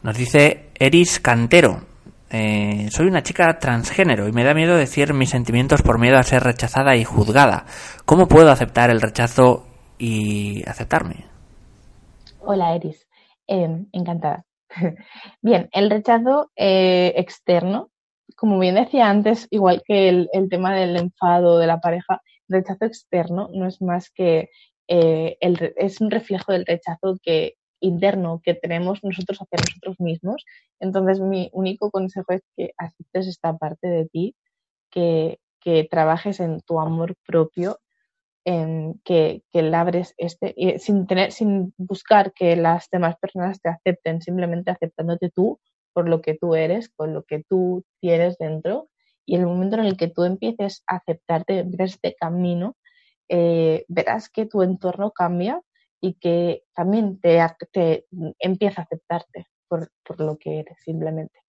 [0.02, 1.97] Nos dice Eris Cantero.
[2.30, 6.22] Eh, soy una chica transgénero y me da miedo decir mis sentimientos por miedo a
[6.22, 7.64] ser rechazada y juzgada.
[8.04, 9.66] ¿Cómo puedo aceptar el rechazo
[9.98, 11.24] y aceptarme?
[12.40, 13.08] Hola Eris,
[13.46, 14.44] em, encantada.
[15.42, 17.90] bien, el rechazo eh, externo,
[18.36, 22.84] como bien decía antes, igual que el, tema del enfado de la pareja, el rechazo
[22.84, 24.50] externo no es más que
[24.86, 30.44] eh, es un reflejo del rechazo que interno que tenemos nosotros hacia nosotros mismos.
[30.80, 34.36] Entonces, mi único consejo es que aceptes esta parte de ti,
[34.90, 37.78] que, que trabajes en tu amor propio,
[38.44, 43.68] en que, que labres este, y sin, tener, sin buscar que las demás personas te
[43.68, 45.60] acepten, simplemente aceptándote tú
[45.92, 48.88] por lo que tú eres, con lo que tú tienes dentro.
[49.26, 52.76] Y el momento en el que tú empieces a aceptarte, ver este camino,
[53.28, 55.60] eh, verás que tu entorno cambia
[56.00, 57.40] y que también te,
[57.72, 58.06] te
[58.38, 61.40] empieza a aceptarte por, por, lo que eres, simplemente.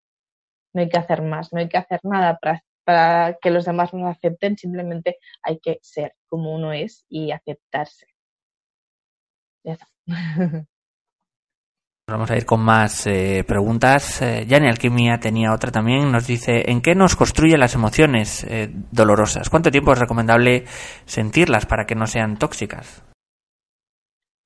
[0.73, 3.93] No hay que hacer más, no hay que hacer nada para, para que los demás
[3.93, 8.07] nos acepten, simplemente hay que ser como uno es y aceptarse.
[9.63, 9.87] Ya está.
[12.09, 14.23] Vamos a ir con más eh, preguntas.
[14.23, 16.11] Eh, Alquimia tenía otra también.
[16.11, 19.49] Nos dice, ¿en qué nos construye las emociones eh, dolorosas?
[19.49, 20.65] ¿Cuánto tiempo es recomendable
[21.05, 23.03] sentirlas para que no sean tóxicas?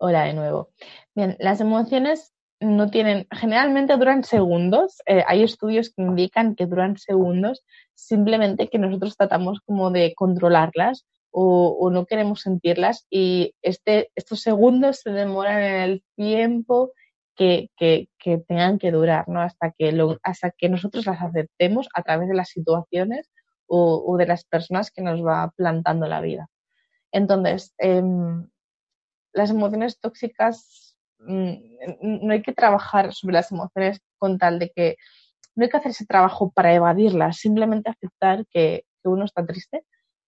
[0.05, 0.67] Hola de nuevo.
[1.15, 5.01] Bien, las emociones no tienen, generalmente duran segundos.
[5.05, 7.63] Eh, hay estudios que indican que duran segundos,
[7.93, 14.99] simplemente que nosotros tratamos como de controlarlas o, no queremos sentirlas y este, estos segundos
[14.99, 16.91] se demoran en el tiempo
[17.37, 18.09] que, que,
[18.45, 19.39] tengan que durar, ¿no?
[19.39, 23.31] Hasta que, lo, hasta que nosotros las aceptemos a través de las situaciones
[23.67, 26.49] o, de las personas que nos va plantando la vida.
[27.13, 28.03] Entonces, eh,
[29.33, 31.53] las emociones tóxicas, mm,
[32.01, 34.97] no hay que trabajar sobre las emociones con tal de que
[35.55, 39.83] no hay que hacer ese trabajo para evadirlas, simplemente aceptar que, uno está triste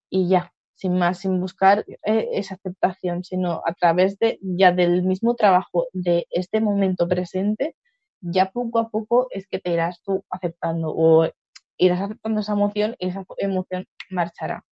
[0.09, 5.03] y ya, sin más, sin buscar eh, esa aceptación, sino a través de ya del
[5.03, 7.77] mismo trabajo de este momento presente,
[8.19, 11.29] ya poco a poco es que te irás tú aceptando o
[11.77, 14.65] irás aceptando esa emoción y esa emoción marchará.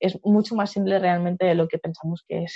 [0.00, 2.54] Es mucho más simple realmente de lo que pensamos que es.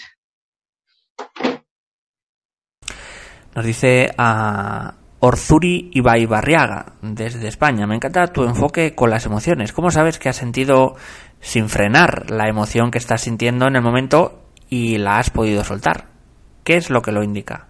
[3.55, 7.87] Nos dice a Orzuri Ibai Barriaga, desde España.
[7.87, 9.73] Me encanta tu enfoque con las emociones.
[9.73, 10.95] ¿Cómo sabes que has sentido
[11.41, 16.07] sin frenar la emoción que estás sintiendo en el momento y la has podido soltar?
[16.65, 17.69] ¿Qué es lo que lo indica?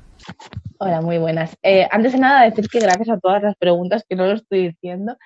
[0.79, 1.57] Hola, muy buenas.
[1.63, 4.69] Eh, antes de nada, decir que gracias a todas las preguntas, que no lo estoy
[4.69, 5.17] diciendo.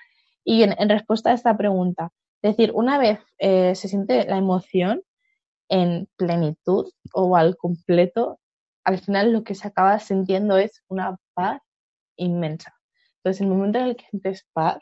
[0.45, 2.11] Y en, respuesta a esta pregunta,
[2.43, 5.03] decir, una vez eh, se siente la emoción
[5.69, 8.41] en plenitud o al completo,
[8.85, 11.61] al final lo que se acaba sintiendo es una paz
[12.17, 12.75] inmensa.
[13.19, 14.79] Entonces, el momento en el que sientes paz,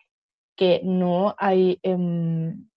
[0.56, 2.68] que no hay, em,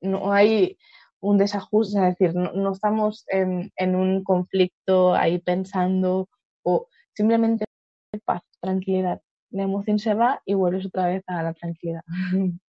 [0.00, 0.78] no hay
[1.20, 6.28] un desajuste, es decir, no, estamos en, en, un conflicto ahí pensando
[6.64, 7.64] o simplemente
[8.24, 9.22] paz, tranquilidad.
[9.50, 12.02] La emoción se va y vuelves otra vez a la tranquilidad.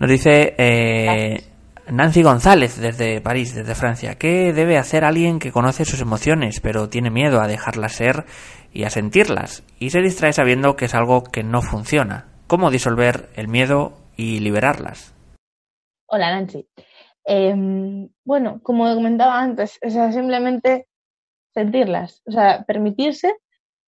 [0.00, 1.42] Nos dice eh,
[1.90, 4.14] Nancy González desde París, desde Francia.
[4.14, 8.24] ¿Qué debe hacer alguien que conoce sus emociones, pero tiene miedo a dejarlas ser
[8.72, 9.64] y a sentirlas?
[9.80, 12.28] Y se distrae sabiendo que es algo que no funciona.
[12.46, 15.14] ¿Cómo disolver el miedo y liberarlas?
[16.06, 16.68] Hola Nancy.
[17.24, 20.86] Em, bueno, como comentaba antes, o sea, simplemente
[21.52, 23.34] sentirlas, o sea, permitirse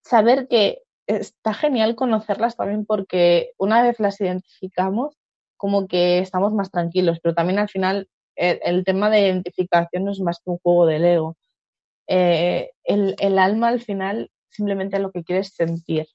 [0.04, 5.19] saber que está genial conocerlas también porque una vez las identificamos,
[5.60, 8.08] como que estamos más tranquilos, pero también al final
[8.38, 11.38] el, tema de identificación no es más que un juego del ego.
[12.08, 16.08] Eh, el, el, alma al final simplemente lo que quiere es sentir.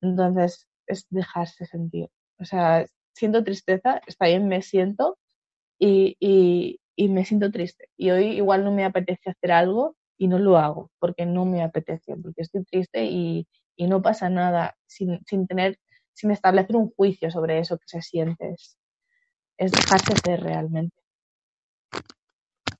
[0.00, 2.08] Entonces es dejarse sentir.
[2.38, 5.18] O sea, siento tristeza, está bien, me siento
[5.78, 7.88] y, y, y, me siento triste.
[7.96, 11.64] Y hoy igual no me apetece hacer algo y no lo hago porque no me
[11.64, 15.78] apetece, porque estoy triste y, y no pasa nada sin, sin tener
[16.14, 18.54] sin establecer un juicio sobre eso que se siente
[19.58, 20.96] es dejarse ser realmente.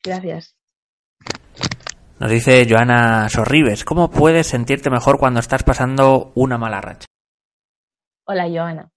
[0.02, 0.54] Gracias.
[2.20, 7.06] Nos dice Joana Sorribes, ¿cómo puedes sentirte mejor cuando estás pasando una mala racha?
[8.26, 8.90] Hola Joana.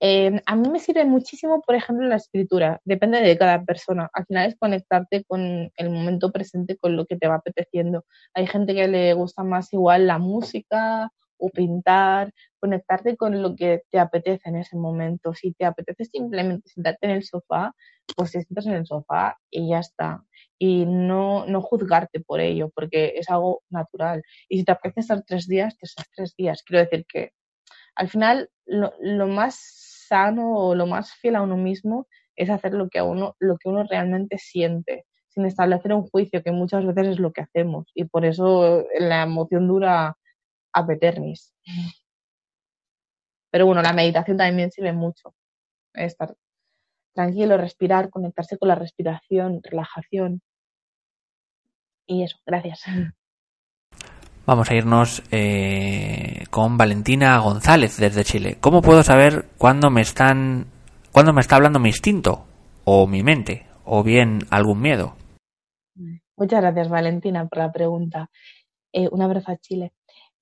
[0.00, 2.80] Em, a mí me sirve muchísimo, por ejemplo, la escritura.
[2.84, 4.08] Depende de cada persona.
[4.12, 8.04] Al final es conectarte con el momento presente, con lo que te va apeteciendo.
[8.34, 13.82] Hay gente que le gusta más igual la música o pintar, conectarte con lo que
[13.90, 15.34] te apetece en ese momento.
[15.34, 17.74] Si te apetece simplemente sentarte en el sofá,
[18.16, 20.24] pues te sientas en el sofá y ya está.
[20.58, 24.22] Y no, no juzgarte por ello, porque es algo natural.
[24.48, 26.62] Y si te apetece estar tres días, te estás tres días.
[26.64, 27.32] Quiero decir que
[27.94, 29.56] al final lo, lo, más
[30.08, 32.06] sano o lo más fiel a uno mismo
[32.36, 36.42] es hacer lo que, a uno, lo que uno realmente siente, sin establecer un juicio,
[36.42, 37.86] que muchas veces es lo que hacemos.
[37.94, 40.86] Y por eso la emoción dura a.
[43.50, 45.34] Pero bueno, la meditación también sirve mucho.
[45.94, 46.34] Estar
[47.14, 50.40] tranquilo, respirar, conectarse con la respiración, relajación.
[52.06, 52.82] Y eso, gracias.
[54.46, 58.56] Vamos a irnos eh, con Valentina González desde Chile.
[58.60, 60.68] ¿Cómo puedo saber cuándo me están,
[61.12, 62.46] cuándo me está hablando mi instinto
[62.84, 65.16] o mi mente o bien algún miedo?
[66.38, 68.30] Muchas gracias Valentina por la pregunta.
[68.92, 69.92] Eh, un abrazo a Chile.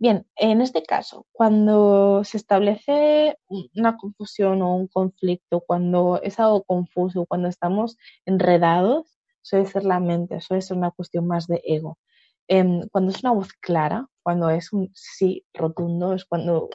[0.01, 3.39] Bien, en este caso, cuando se establece
[3.75, 9.07] una confusión o un conflicto, cuando es algo confuso, cuando estamos enredados,
[9.41, 11.99] suele ser la mente, suele ser una cuestión más de ego.
[12.47, 16.69] Em, cuando es una voz clara, cuando es un sí rotundo, es cuando,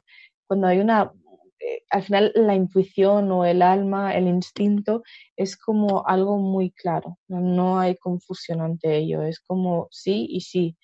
[0.47, 1.11] cuando hay una,
[1.59, 5.03] eh, al final la intuición o el alma, el instinto,
[5.36, 10.76] es como algo muy claro, no hay confusión ante ello, es como sí y sí.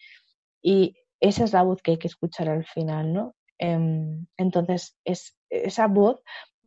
[0.61, 3.36] Y esa es la voz que hay que escuchar al final, ¿no?
[3.59, 6.22] Em, entonces, es, esa voz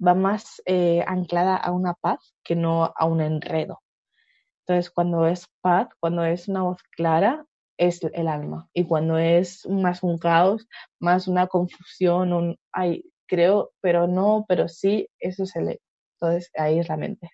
[0.05, 3.81] va más eh, anclada a una paz que no a un enredo.
[4.67, 7.45] Entonces, cuando es paz, cuando es una voz clara,
[7.79, 8.69] es el alma.
[8.75, 10.69] Y cuando es más un caos,
[11.01, 15.81] más una confusión, un, ay, creo, pero no, pero sí, eso es el
[16.15, 17.31] Entonces ahí es la mente.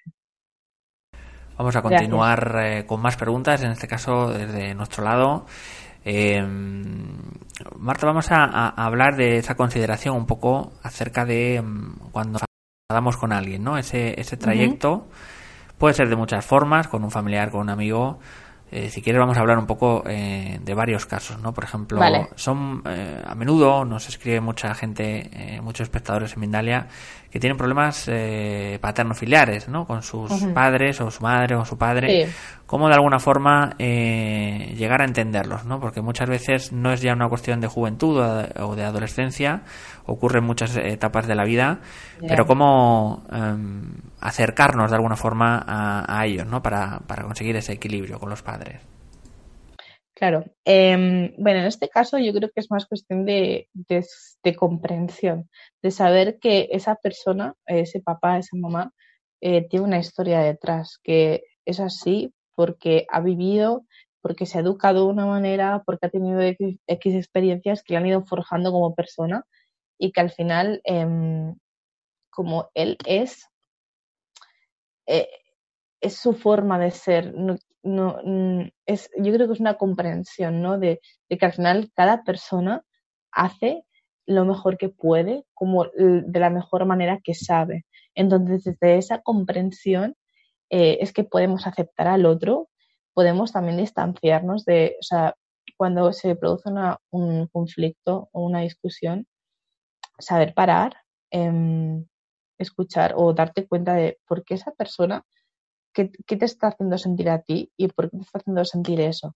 [1.59, 5.47] Vamos a continuar eh, con más preguntas, en este caso desde nuestro lado.
[6.09, 6.41] Eh,
[7.79, 12.39] Marta, vamos a, hablar de esa consideración un poco acerca de mm, cuando
[12.89, 13.77] hablamos con alguien, ¿no?
[13.77, 15.09] Ese, ese trayecto
[15.79, 18.21] puede ser de muchas formas, con un familiar, con un amigo,
[18.71, 21.55] eh, si quieres vamos a hablar un poco eh, de varios casos, ¿no?
[21.55, 22.01] Por ejemplo,
[22.35, 26.89] son eh, a menudo nos escribe mucha gente, muchos espectadores en Mindalia
[27.31, 28.11] que tienen problemas
[28.81, 29.87] paterno-filiares, ¿no?
[29.87, 32.29] Con sus padres o su madre o su padre.
[32.67, 35.81] Cómo de alguna forma llegar a entenderlos, ¿no?
[35.81, 39.63] Porque muchas veces no es ya una cuestión de juventud o de adolescencia,
[40.07, 41.81] ocurre en muchas etapas de la vida,
[42.27, 46.63] pero cómo em, acercarnos de alguna forma a, ellos, ¿no?
[46.63, 48.81] Para, conseguir ese equilibrio con los padres.
[50.15, 50.45] Claro.
[50.65, 53.69] Em, bueno, en este caso yo creo que es más cuestión de,
[54.55, 55.49] comprensión,
[55.83, 58.93] de saber que esa persona, ese papá, esa mamá,
[59.41, 63.85] eh, tiene una historia detrás, que es así porque ha vivido,
[64.21, 68.07] porque se ha educado de una manera, porque ha tenido X, experiencias que le han
[68.07, 69.45] ido forjando como persona
[69.99, 71.55] y que al final, em,
[72.31, 73.49] como él es,
[75.07, 75.29] eh,
[76.01, 77.35] es su forma de ser.
[77.83, 78.63] Mm,
[79.19, 80.79] yo creo que es una comprensión, ¿no?
[80.79, 82.83] De, de, que al final cada persona
[83.33, 83.85] hace
[84.27, 87.87] lo mejor que puede, como de la mejor manera que sabe.
[88.15, 90.17] Entonces, desde esa comprensión
[90.71, 92.69] eh, es que podemos aceptar al otro,
[93.15, 95.37] podemos también distanciarnos de, o sea,
[95.77, 96.71] cuando se produce
[97.11, 99.27] un conflicto o una discusión,
[100.19, 100.97] saber parar,
[101.31, 102.05] eh,
[102.59, 105.25] escuchar o darte cuenta de por qué esa persona,
[105.93, 109.35] qué, te está haciendo sentir a ti y por qué te está haciendo sentir eso.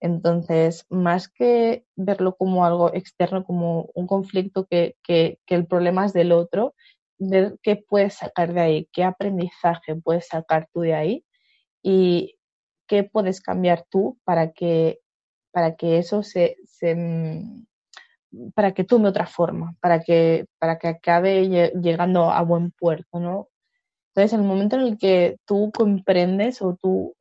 [0.00, 6.12] Entonces, más que verlo como algo externo, como un conflicto que, que, el problema es
[6.12, 6.74] del otro,
[7.18, 11.24] ver qué puedes sacar de ahí, qué aprendizaje puedes sacar tú de ahí
[11.82, 12.36] y
[12.86, 15.00] qué puedes cambiar tú para que,
[15.52, 17.64] para que eso se, se, mm,
[18.54, 23.48] para que tome otra forma, para que, para que acabe llegando a buen puerto, ¿no?
[24.08, 27.14] Entonces, en el momento en el que tú comprendes o tú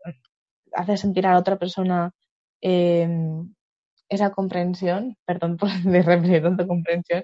[0.73, 2.11] haces sentir a la otra persona
[2.65, 3.53] em,
[4.09, 7.23] esa comprensión, perdón por repetir tanto comprensión,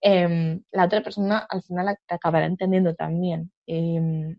[0.00, 3.52] em, la otra persona al final acabará entendiendo también.
[3.66, 4.36] Em,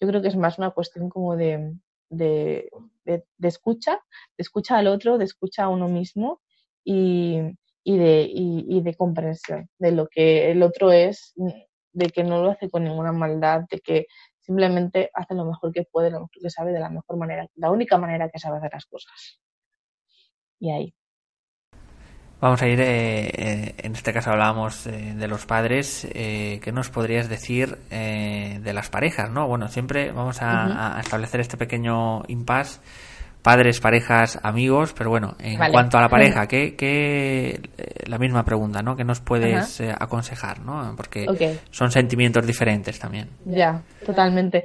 [0.00, 1.76] yo creo que es más una cuestión como de,
[2.10, 2.70] de,
[3.04, 4.00] de, escucha,
[4.36, 6.40] de escucha al otro, de escucha a uno mismo
[6.84, 7.40] y,
[7.84, 11.34] y de, y, de comprensión de lo que el otro es,
[11.92, 14.06] de que no lo hace con ninguna maldad, de que
[14.40, 17.70] simplemente hace lo mejor que puede, lo mejor que sabe, de la mejor manera, la
[17.70, 19.40] única manera que sabe hacer las cosas.
[20.62, 20.94] Y ahí.
[22.40, 26.88] Vamos a ir, eh, eh, en este caso hablábamos eh, de los padres, ¿qué nos
[26.88, 29.28] podrías decir de las parejas?
[29.30, 32.80] no Bueno, siempre vamos a, establecer este pequeño impasse,
[33.42, 37.60] padres, parejas, amigos, pero bueno, en cuanto a la pareja, ¿qué,
[38.06, 38.94] la misma pregunta, ¿no?
[38.94, 40.94] ¿Qué nos puedes aconsejar, no?
[40.96, 41.26] Porque
[41.72, 43.30] son sentimientos diferentes también.
[43.44, 44.64] Ya, totalmente.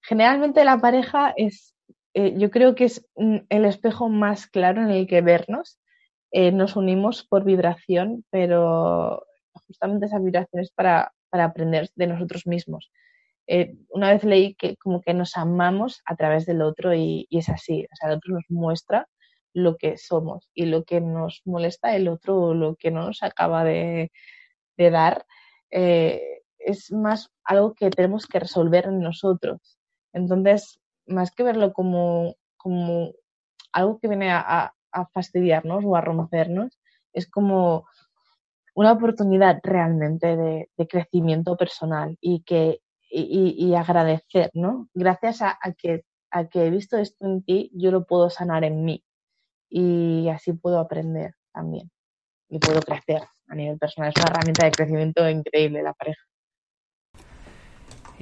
[0.00, 1.73] Generalmente la pareja es,
[2.14, 5.78] yo creo que es mm, el espejo más claro en el que vernos
[6.36, 9.24] eh, nos unimos por vibración, pero
[9.68, 12.92] justamente esa vibración es para, aprender de nosotros mismos.
[13.46, 17.48] Eh, una vez leí que como que nos amamos a través del otro y, es
[17.48, 19.08] así, o sea, el otro nos muestra
[19.52, 23.22] lo que somos y lo que nos molesta el otro o lo que no nos
[23.22, 24.10] acaba de,
[24.76, 25.26] dar
[25.70, 29.78] eh, es más algo que tenemos que resolver en nosotros.
[30.12, 33.12] Entonces, más que verlo como, como
[33.72, 36.78] algo que viene a, a fastidiarnos o a rompernos,
[37.12, 37.86] es como
[38.74, 42.80] una oportunidad realmente de, crecimiento personal y que
[43.16, 44.88] y, agradecer, ¿no?
[44.92, 48.84] Gracias a, que, a que he visto esto en ti, yo lo puedo sanar en
[48.84, 49.04] mí
[49.68, 51.92] y así puedo aprender también
[52.48, 54.10] y puedo crecer a nivel personal.
[54.10, 56.20] Es una herramienta de crecimiento increíble la pareja.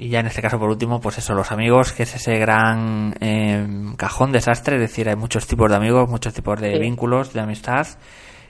[0.03, 3.15] Y ya en este caso, por último, pues eso, los amigos, que es ese gran
[3.21, 7.39] em, cajón desastre, es decir, hay muchos tipos de amigos, muchos tipos de vínculos, de
[7.39, 7.87] amistad.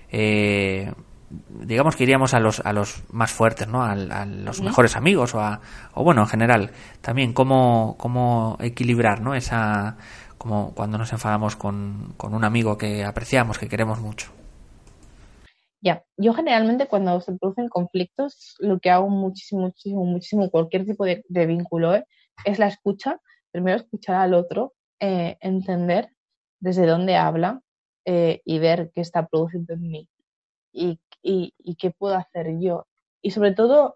[0.10, 0.92] Eh,
[1.30, 3.84] digamos que iríamos a los, a los más fuertes, ¿no?
[3.84, 3.94] A,
[4.26, 5.62] los mejores amigos o, a,
[5.94, 9.36] o bueno, en general, también cómo, cómo equilibrar, ¿no?
[9.36, 9.98] Esa,
[10.40, 14.32] como cuando nos enfadamos con, con un amigo que apreciamos, que queremos mucho.
[15.84, 21.04] Ya, yo generalmente cuando se producen conflictos, lo que hago muchísimo, muchísimo, muchísimo, cualquier tipo
[21.04, 22.06] de, vínculo, ¿eh?
[22.46, 23.20] es la escucha.
[23.52, 26.10] Primero escuchar al otro, eh, entender
[26.62, 27.62] desde dónde habla
[28.06, 30.10] eh, y ver qué está produciendo en mí
[30.72, 32.88] y, y, qué puedo hacer yo.
[33.22, 33.96] Y sobre todo,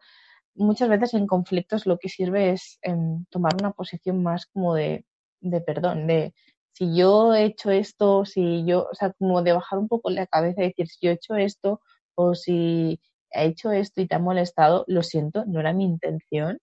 [0.56, 5.06] muchas veces en conflictos lo que sirve es em, tomar una posición más como de,
[5.40, 6.34] de perdón, de
[6.78, 10.28] si yo he hecho esto, si yo, o sea, como de bajar un poco la
[10.28, 11.82] cabeza y decir, si yo he hecho esto
[12.15, 13.01] o si
[13.32, 16.59] he hecho esto y te ha molestado, lo siento, no era mi intención,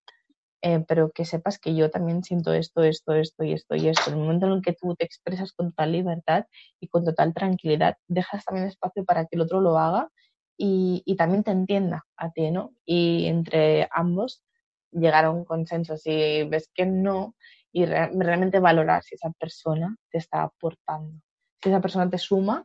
[0.63, 4.11] eh, pero que sepas que yo también siento esto, esto, esto y esto y esto.
[4.11, 6.47] En el momento en el que tú te expresas con total libertad
[6.81, 10.11] y con total tranquilidad, dejas también espacio para que el otro lo haga
[10.57, 12.73] y, y también te entienda a ti, ¿no?
[12.85, 14.45] Y entre ambos
[14.93, 15.97] llegar a un consenso.
[15.97, 17.35] Si ves que no,
[17.75, 21.21] y realmente valorar si esa persona te está aportando,
[21.61, 22.65] si esa persona te suma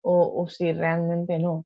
[0.00, 1.64] o, si realmente no.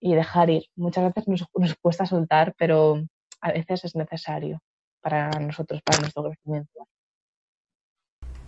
[0.00, 0.64] Y dejar ir.
[0.76, 3.02] Muchas veces nos, nos, cuesta soltar, pero
[3.42, 4.60] a veces es necesario
[5.02, 6.86] para nosotros, para nuestro crecimiento.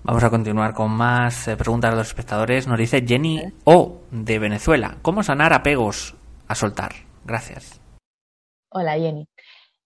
[0.03, 2.67] Vamos a continuar con más eh, preguntas de los espectadores.
[2.69, 4.97] Nos dice Jenny O de Venezuela.
[5.03, 6.17] ¿Cómo sanar apegos
[6.47, 6.93] a soltar?
[7.27, 7.83] Gracias.
[8.71, 9.29] Hola Jenny.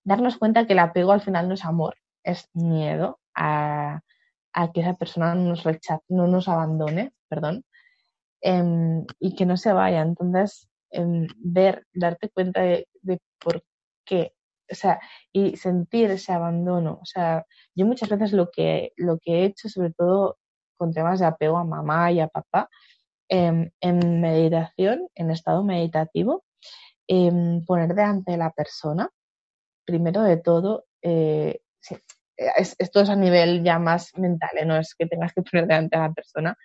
[0.05, 4.01] Darnos cuenta que el apego al final no es amor, es miedo a,
[4.75, 7.65] que esa persona nos rechace, no nos abandone, perdón,
[8.43, 10.03] em, y que no se vaya.
[10.03, 12.87] Entonces, em, ver, darte cuenta de,
[13.41, 13.65] por
[14.05, 14.35] qué,
[14.71, 15.01] o sea,
[15.33, 16.99] y sentir ese abandono.
[17.03, 20.39] O sea, yo muchas veces lo que, lo que he hecho, sobre todo
[20.77, 22.69] con temas de apego a mamá y a papá,
[23.29, 26.45] em, en meditación, en estado meditativo,
[27.67, 29.11] poner delante de la persona,
[29.85, 31.61] primero de todo, eh,
[32.57, 34.65] esto es a nivel ya más mental, ¿eh?
[34.65, 36.57] no es que tengas que poner delante a la persona,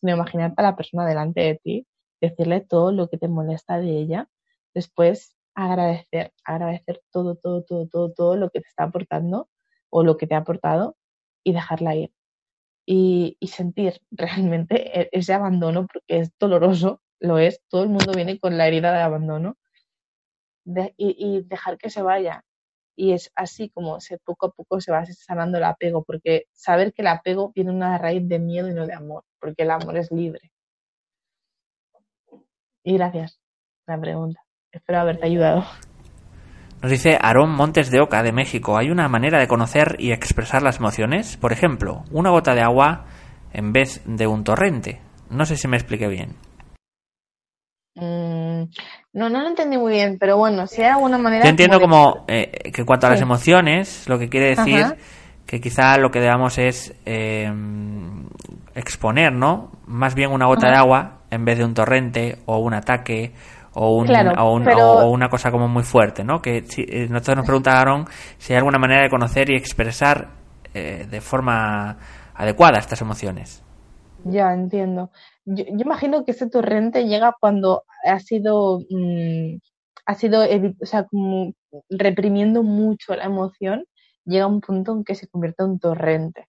[0.00, 1.86] sino imaginarte a la persona delante de ti,
[2.20, 4.28] decirle todo lo que te molesta de ella,
[4.74, 9.48] después agradecer, agradecer todo, todo, todo, todo, todo lo que te está aportando
[9.90, 10.96] o lo que te ha aportado
[11.44, 12.12] y dejarla ir.
[12.86, 18.38] Y, sentir realmente e, ese abandono, porque es doloroso, lo es, todo el mundo viene
[18.38, 19.56] con la herida de abandono,
[20.96, 22.44] y dejar que se vaya
[22.96, 26.92] y es así como se, poco a poco se va sanando el apego, porque saber
[26.92, 29.96] que el apego viene una raíz de miedo y no de amor, porque el amor
[29.96, 30.50] es libre.
[32.84, 33.40] Y gracias
[33.86, 34.40] la pregunta.
[34.70, 35.64] Espero haberte ayudado.
[36.82, 38.76] Nos dice Aarón Montes de Oca, de México.
[38.76, 41.36] ¿Hay una manera de conocer y expresar las emociones?
[41.36, 43.06] Por ejemplo, una gota de agua
[43.52, 45.00] en vez de un torrente.
[45.30, 46.34] No sé si me expliqué bien.
[47.94, 48.62] Mm,
[49.12, 51.44] no, no lo entendí muy bien, pero bueno, si hay alguna manera.
[51.44, 54.96] Yo entiendo como, eh, que en cuanto a las emociones, lo que quiere decir
[55.46, 57.52] que quizá lo que debamos es eh,
[58.74, 59.72] exponer, ¿no?
[59.86, 63.34] Más bien una gota de agua en vez de un torrente o un ataque
[63.74, 66.40] o, un, o, una cosa como muy fuerte, ¿no?
[66.40, 68.06] Que si, eh, nosotros nos preguntaron
[68.38, 70.40] si hay alguna manera de conocer y expresar
[70.72, 71.98] de forma
[72.34, 73.62] adecuada estas emociones.
[74.24, 75.10] Ya entiendo.
[75.46, 79.56] Yo, imagino que ese torrente llega cuando ha sido, mm,
[80.06, 80.42] ha sido,
[80.80, 81.06] o sea,
[81.90, 83.84] reprimiendo mucho la emoción,
[84.24, 86.46] llega un punto en que se convierte en un torrente.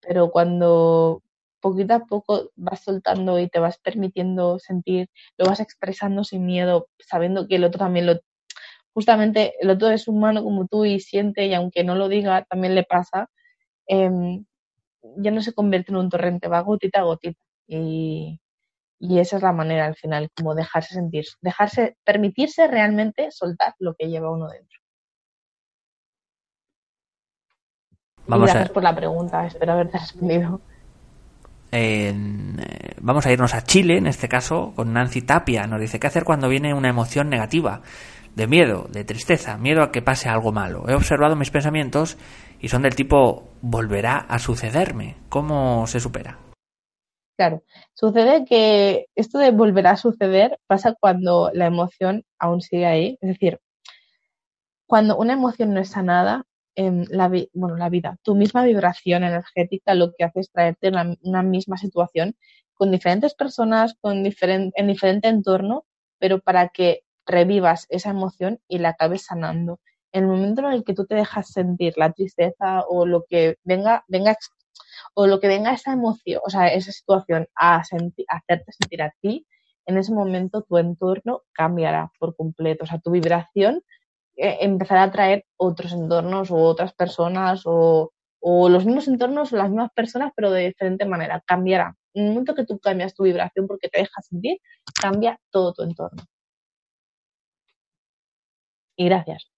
[0.00, 1.22] Pero cuando
[1.60, 6.88] poquito a poco vas soltando y te vas permitiendo sentir, lo vas expresando sin miedo,
[7.00, 8.14] sabiendo que el otro también lo...
[8.94, 12.74] Justamente el otro es humano como tú y siente y aunque no lo diga, también
[12.76, 13.30] le pasa,
[13.88, 14.46] em,
[15.18, 17.38] ya no se convierte en un torrente, va gotita a gotita.
[17.66, 18.40] Y,
[18.98, 23.94] y esa es la manera al final, como dejarse sentir, dejarse, permitirse realmente soltar lo
[23.94, 24.78] que lleva uno dentro.
[28.26, 30.60] Vamos gracias por la pregunta, espero haberte respondido.
[31.72, 32.14] Eh,
[33.00, 35.66] vamos a irnos a Chile, en este caso, con Nancy Tapia.
[35.66, 37.82] Nos dice, ¿qué hacer cuando viene una emoción negativa?
[38.34, 40.88] De miedo, de tristeza, miedo a que pase algo malo.
[40.88, 42.18] He observado mis pensamientos
[42.60, 45.16] y son del tipo, volverá a sucederme.
[45.28, 46.38] ¿Cómo se supera?
[47.38, 47.62] Claro,
[47.92, 53.18] sucede que esto de volverá a suceder pasa cuando la emoción aún sigue ahí.
[53.20, 53.60] Es decir,
[54.86, 56.44] cuando una emoción no es sanada,
[56.76, 61.42] en la, bueno, la vida, tu misma vibración energética lo que hace es traerte una
[61.42, 62.36] misma situación
[62.74, 65.86] con diferentes personas, con en diferente entorno,
[66.18, 69.80] pero para que revivas esa emoción y la acabes sanando.
[70.12, 73.56] En el momento en el que tú te dejas sentir la tristeza o lo que
[73.64, 74.36] venga, venga
[75.14, 79.46] o lo que venga esa emoción, o sea, esa situación a, hacerte sentir a ti,
[79.86, 82.84] en ese momento tu entorno cambiará por completo.
[82.84, 83.82] O sea, tu vibración
[84.36, 89.56] eh, empezará a atraer otros entornos o otras personas o, o, los mismos entornos o
[89.56, 91.42] las mismas personas, pero de diferente manera.
[91.46, 91.96] Cambiará.
[92.14, 94.58] En el momento que tú cambias tu vibración porque te dejas sentir,
[95.00, 96.22] cambia todo tu entorno.
[98.96, 99.55] Y gracias.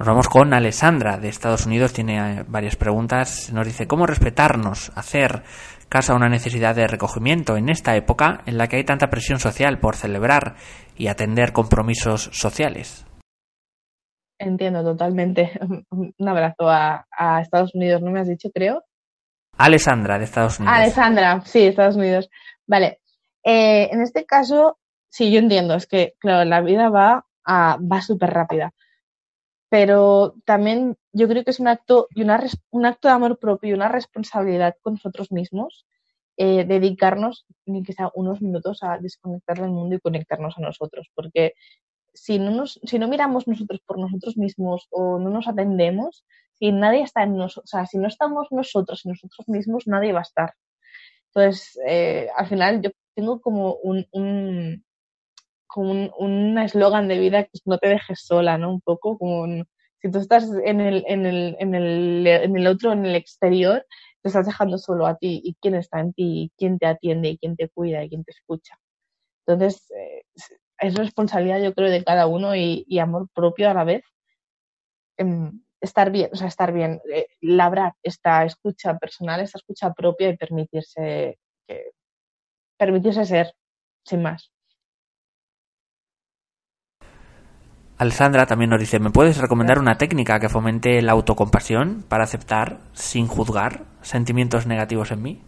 [0.00, 3.52] Nos vamos con Alessandra de Estados Unidos, tiene eh, varias preguntas.
[3.52, 5.42] Nos dice, ¿cómo respetarnos, hacer
[5.90, 9.40] caso a una necesidad de recogimiento en esta época en la que hay tanta presión
[9.40, 10.56] social por celebrar
[10.96, 13.04] y atender compromisos sociales?
[14.38, 15.60] Entiendo totalmente.
[15.90, 17.04] Un abrazo a,
[17.42, 18.82] Estados Unidos, ¿no me has dicho, creo?
[19.58, 20.78] Alessandra, de Estados Unidos.
[20.78, 22.30] Alessandra, sí, Estados Unidos.
[22.66, 23.00] Vale.
[23.44, 24.78] Eh, en este caso,
[25.10, 28.72] sí, yo entiendo, es que, claro, la vida va, va súper rápida
[29.70, 33.70] pero también yo creo que es un acto, y una, un acto de amor propio
[33.70, 35.86] y una responsabilidad con nosotros mismos,
[36.36, 41.08] eh, dedicarnos, ni que sea unos minutos, a desconectar del mundo y conectarnos a nosotros,
[41.14, 41.54] porque
[42.12, 46.72] si no, nos, si no miramos nosotros por nosotros mismos o no nos atendemos, si
[46.72, 50.20] nadie está en nosotros, o sea, si no estamos nosotros y nosotros mismos, nadie va
[50.20, 50.54] a estar.
[51.32, 54.84] Entonces, eh, al final yo tengo como un,
[55.72, 58.72] como un eslogan de vida que no te dejes sola, ¿no?
[58.72, 59.46] Un poco como
[60.02, 63.86] si tú estás en el, en, el, en, el, en el otro, en el exterior,
[64.22, 67.30] te estás dejando solo a ti y quién está en ti, y quién te atiende,
[67.30, 68.78] y quién te cuida, y quién te escucha.
[69.46, 70.24] Entonces, eh,
[70.78, 74.02] es responsabilidad, yo creo, de cada uno y, amor propio a la vez.
[75.18, 80.30] Em, estar bien, o sea, estar bien, eh, labrar esta escucha personal, esta escucha propia
[80.30, 81.38] y permitirse,
[82.78, 83.54] permitirse ser,
[84.04, 84.50] sin más.
[88.00, 92.78] Alessandra también nos dice, ¿me puedes recomendar una técnica que fomente la autocompasión para aceptar,
[92.94, 95.42] sin juzgar, sentimientos negativos en mí?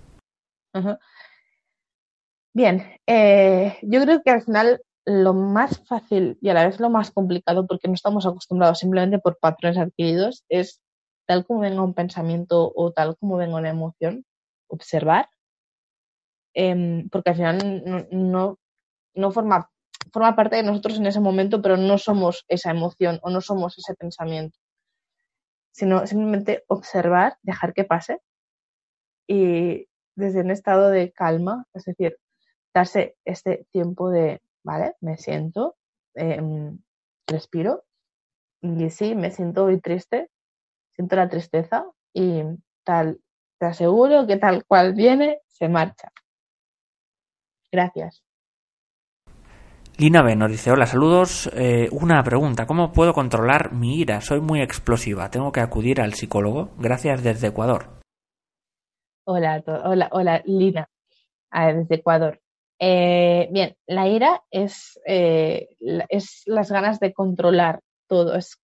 [2.52, 6.90] Bien, eh, yo creo que al final lo más fácil y a la vez lo
[6.90, 10.82] más complicado, porque no estamos acostumbrados simplemente por patrones adquiridos, es
[11.26, 14.26] tal como venga un pensamiento o tal como venga una emoción,
[14.68, 15.30] observar,
[16.52, 18.58] em, porque al final no, no,
[19.14, 19.71] no forma
[20.12, 23.78] forma parte de nosotros en ese momento, pero no somos esa emoción o no somos
[23.78, 24.58] ese pensamiento,
[25.72, 28.20] sino simplemente observar, dejar que pase
[29.26, 32.18] y desde un estado de calma, es decir,
[32.74, 35.76] darse este tiempo de, vale, me siento,
[36.14, 36.78] em,
[37.26, 37.84] respiro
[38.62, 40.30] y sí, me siento hoy triste,
[40.94, 42.42] siento la tristeza y
[42.84, 43.20] tal,
[43.58, 46.12] te aseguro que tal cual viene, se marcha.
[47.72, 48.22] Gracias.
[49.98, 51.50] Lina B nos dice, hola, saludos.
[51.54, 54.20] Eh, una pregunta, ¿cómo puedo controlar mi ira?
[54.20, 56.70] Soy muy explosiva, tengo que acudir al psicólogo.
[56.78, 58.00] Gracias desde Ecuador.
[59.24, 60.88] Hola, hola, hola, Lina,
[61.52, 62.40] desde Ecuador.
[62.80, 65.68] Eh, bien, la ira es, eh,
[66.08, 68.34] es las ganas de controlar todo.
[68.34, 68.58] Es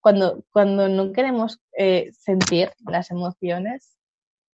[0.00, 1.60] cuando, cuando no queremos
[2.12, 3.96] sentir las emociones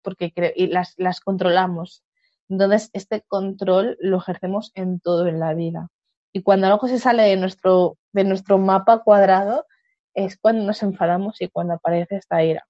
[0.01, 2.02] porque y las, las controlamos
[2.49, 5.89] entonces, este control lo ejercemos en todo en la vida.
[6.33, 9.65] Y cuando algo se sale de nuestro, de nuestro mapa cuadrado,
[10.13, 12.65] es cuando nos enfadamos y cuando aparece esta ira.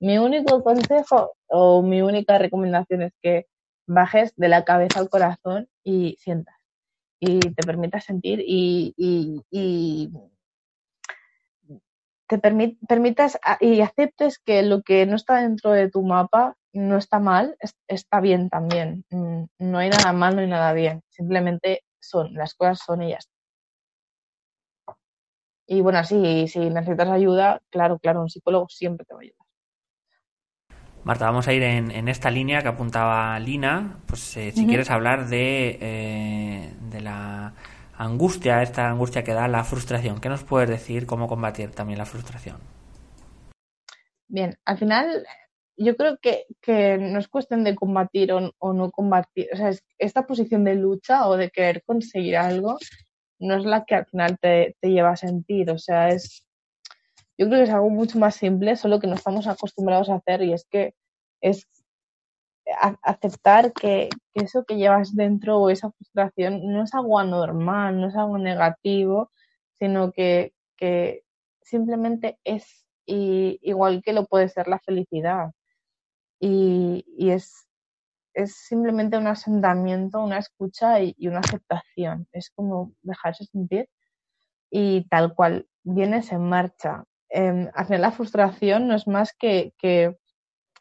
[0.00, 3.46] Mi único consejo o mi única recomendación es que
[3.86, 6.54] bajes de la cabeza al corazón y sientas.
[7.20, 8.94] y te permita sentir y,
[12.28, 17.18] te permitas y aceptes que lo que no está dentro de tu mapa no está
[17.18, 17.56] mal,
[17.88, 19.04] está bien también.
[19.10, 21.02] Mm, no hay nada mal, no hay nada bien.
[21.08, 23.28] Simplemente son, las cosas son ellas.
[25.66, 29.38] Y bueno, sí, si necesitas ayuda, claro, claro, un psicólogo siempre te va a ayudar.
[31.04, 33.98] Marta, vamos a ir en, esta línea que apuntaba Lina.
[34.06, 37.54] Pues eh, si quieres hablar de, eh, de la
[37.98, 42.06] angustia, esta angustia que da la frustración, ¿qué nos puedes decir cómo combatir también la
[42.06, 42.56] frustración?
[44.28, 45.26] Bien, al final
[45.76, 46.46] yo creo que,
[46.98, 49.48] no es cuestión de combatir o, no combatir.
[49.52, 52.78] O sea, esta posición de lucha o de querer conseguir algo
[53.38, 55.70] no es la que al final te, lleva a sentir.
[55.70, 56.44] O sea, es.
[57.38, 60.42] Yo creo que es algo mucho más simple, solo que no estamos acostumbrados a hacer,
[60.42, 60.94] y es que
[61.40, 61.68] es
[63.02, 68.16] aceptar que, eso que llevas dentro o esa frustración no es algo anormal, no es
[68.16, 69.30] algo negativo,
[69.74, 70.54] sino que,
[71.62, 75.50] simplemente es igual que lo puede ser la felicidad.
[76.40, 77.68] Y, y es,
[78.34, 82.28] es simplemente un asentamiento, una escucha y, una aceptación.
[82.32, 83.88] Es como dejarse sentir
[84.70, 87.04] y tal cual vienes en marcha.
[87.30, 90.16] Eh, al final la frustración no es más que, que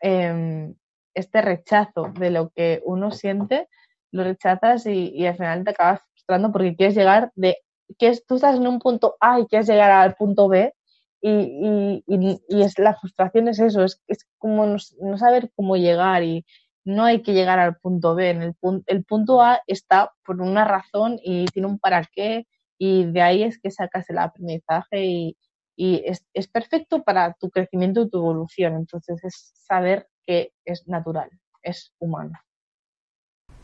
[0.02, 0.76] em,
[1.18, 3.68] este rechazo de lo que uno siente,
[4.12, 7.58] lo rechazas y, al final te acabas frustrando porque quieres llegar de,
[7.98, 10.74] que tú estás en un punto A y quieres llegar al punto B
[11.22, 16.46] y, y, es, la frustración es eso, es, es como no saber cómo llegar y,
[16.88, 18.30] no hay que llegar al punto B.
[18.30, 18.56] En el,
[18.86, 22.48] el punto A está por una razón y tiene un para qué
[22.78, 25.38] y de ahí es que sacas el aprendizaje y,
[25.78, 28.76] es, perfecto para tu crecimiento y tu evolución.
[28.76, 31.30] Entonces es saber que es natural,
[31.64, 32.34] es humano.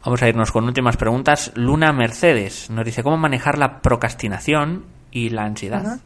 [0.04, 1.52] Vamos a irnos con últimas preguntas.
[1.56, 6.00] Luna Mercedes nos dice cómo manejar la procrastinación y la ansiedad.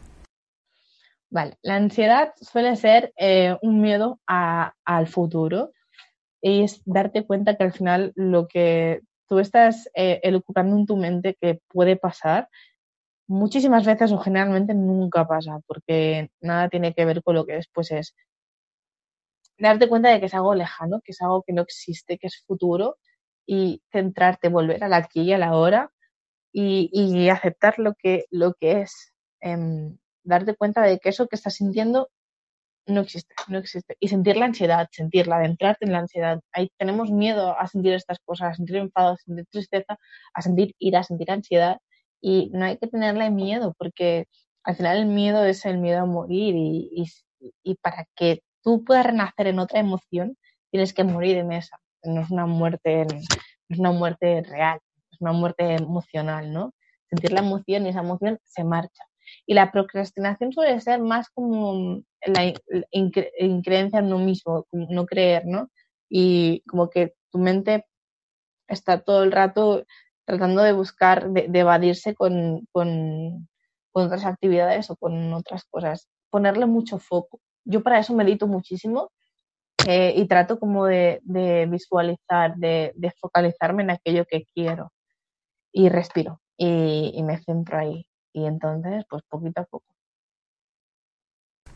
[1.30, 5.72] Vale, la ansiedad suele ser eh, un miedo al futuro
[6.40, 11.36] es darte cuenta que al final lo que tú estás eh, elucubrando en tu mente
[11.40, 12.48] que puede pasar,
[13.26, 17.90] muchísimas veces o generalmente nunca pasa, porque nada tiene que ver con lo que después
[17.90, 18.14] es.
[19.58, 22.42] Darte cuenta de que es algo lejano, que es algo que no existe, que es
[22.46, 22.98] futuro,
[23.46, 25.90] y centrarte, volver al aquí y a la hora
[26.52, 29.14] y, aceptar lo que, lo que es.
[29.40, 32.10] Em, darte cuenta de que eso que estás sintiendo
[32.86, 33.96] no existe, no existe.
[34.00, 36.40] Y sentir la ansiedad, sentirla, adentrarte en la ansiedad.
[36.52, 39.98] Ahí tenemos miedo a sentir estas cosas, a sentir enfado, a sentir tristeza,
[40.34, 41.78] a sentir ira, a sentir ansiedad.
[42.20, 44.26] Y no hay que tenerle miedo, porque
[44.64, 46.54] al final el miedo es el miedo a morir.
[46.56, 47.06] Y,
[47.62, 50.36] y, para que tú puedas renacer en otra emoción,
[50.70, 51.78] tienes que morir en esa.
[52.02, 53.16] No es una muerte, no
[53.70, 54.78] es una muerte real,
[55.10, 56.74] es una muerte emocional, ¿no?
[57.08, 59.04] Sentir la emoción y esa emoción se marcha.
[59.46, 62.52] Y la procrastinación suele ser más como la
[62.90, 65.70] increencia en uno mismo, no creer, ¿no?
[66.10, 67.86] Y como que tu mente
[68.66, 69.86] está todo el rato
[70.26, 73.48] tratando de buscar, de, evadirse con, con,
[73.92, 76.06] otras actividades o con otras cosas.
[76.28, 77.40] Ponerle mucho foco.
[77.68, 79.10] Yo para eso medito muchísimo
[79.86, 81.20] eh, y trato como de,
[81.68, 84.92] visualizar, de, focalizarme en aquello que quiero.
[85.70, 88.06] Y respiro y me centro ahí.
[88.32, 89.84] Y entonces, pues poquito a poco.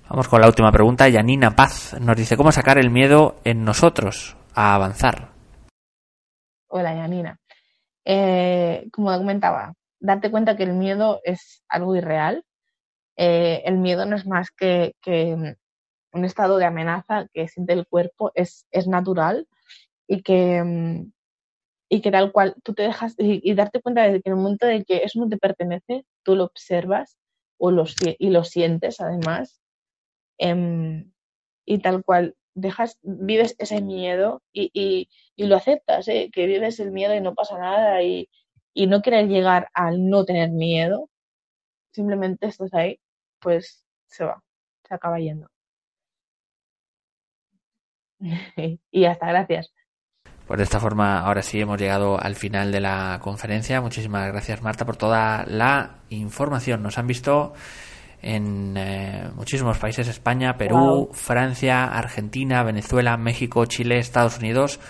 [0.08, 1.08] Vamos con la última pregunta.
[1.08, 5.30] Yanina Paz nos dice, ¿cómo sacar el miedo en nosotros a avanzar?
[6.68, 7.38] Hola, Yanina.
[8.04, 12.44] Eh, como comentaba, darte cuenta que el miedo es algo irreal.
[13.16, 14.94] Eh, el miedo no es más que,
[16.12, 19.48] un estado de amenaza que siente el cuerpo, es, es natural
[20.06, 21.04] y que,
[21.88, 24.66] y que tal cual tú te dejas y, darte cuenta de que en el momento
[24.66, 27.18] de que eso no te pertenece, tú lo observas
[27.58, 27.84] o lo,
[28.18, 29.60] y lo sientes además
[30.38, 31.12] em,
[31.66, 36.30] y tal cual dejas, vives ese miedo y, y, y lo aceptas, ¿eh?
[36.32, 38.28] que vives el miedo y no pasa nada y,
[38.74, 41.10] y no quieres llegar al no tener miedo,
[41.92, 43.00] simplemente estás ahí,
[43.40, 44.42] pues se va,
[44.88, 45.51] se acaba yendo.
[48.90, 49.72] y hasta gracias.
[50.46, 53.80] Pues de esta forma, ahora sí hemos llegado al final de la conferencia.
[53.80, 56.82] Muchísimas gracias, Marta, por toda la información.
[56.82, 57.52] Nos han visto
[58.20, 64.80] en eh, muchísimos países: España, Perú, Francia, Argentina, Venezuela, México, Chile, Estados Unidos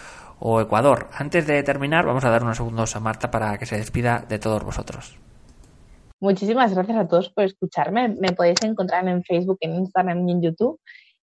[0.41, 1.09] o Ecuador.
[1.13, 4.39] Antes de terminar, vamos a dar unos segundos a Marta para que se despida de
[4.39, 5.19] todos vosotros.
[6.19, 8.09] Muchísimas gracias a todos por escucharme.
[8.09, 10.81] Me podéis encontrar en Facebook, en Instagram y en YouTube.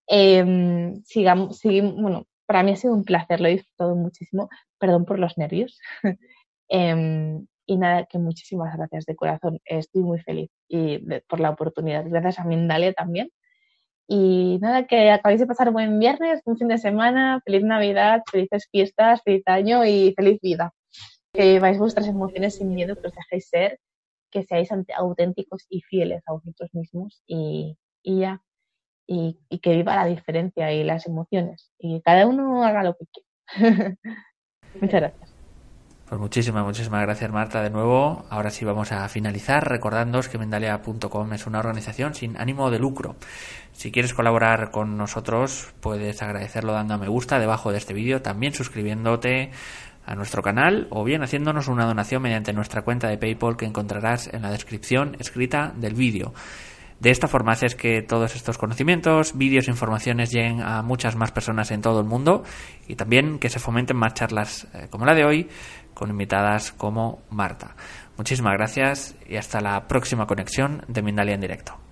[0.09, 4.49] Eh, sigamos, seguimos, bueno, para mí ha sido un placer, lo he disfrutado muchísimo.
[4.79, 5.79] Perdón por los nervios.
[6.69, 9.59] Em, Y nada, que muchísimas gracias de corazón.
[9.65, 12.05] Estoy muy feliz y por la oportunidad.
[12.07, 13.31] Gracias a Mindalia también.
[14.07, 18.23] Y nada, que acabéis de pasar un buen viernes, un fin de semana, feliz Navidad,
[18.31, 20.73] felices fiestas, feliz año y feliz vida.
[21.33, 23.79] Que vais vuestras emociones sin miedo, que os dejéis ser,
[24.31, 28.41] que seáis auténticos y fieles a vosotros mismos y, y ya.
[29.11, 31.71] Y, y, que viva la diferencia y las emociones.
[31.79, 33.95] Y que cada uno haga lo que quiera.
[34.79, 35.29] Muchas gracias.
[36.07, 38.25] Pues muchísimas, muchísimas gracias Marta de nuevo.
[38.31, 43.15] Ahora sí vamos a finalizar recordándoos que Mendalia.com es una organización sin ánimo de lucro.
[43.73, 48.23] Si quieres colaborar con nosotros puedes agradecerlo dando a me gusta debajo de este vídeo,
[48.23, 49.51] también suscribiéndote
[50.03, 54.33] a nuestro canal o bien haciéndonos una donación mediante nuestra cuenta de PayPal que encontrarás
[54.33, 56.33] en la descripción escrita del vídeo.
[56.99, 61.31] De esta forma haces que todos estos conocimientos, vídeos e informaciones lleguen a muchas más
[61.31, 62.43] personas en todo el mundo
[62.87, 65.49] y también que se fomenten más charlas eh, como la de hoy
[65.93, 67.75] con invitadas como Marta.
[68.17, 71.88] Muchísimas gracias y hasta la próxima conexión de Mindalia en directo.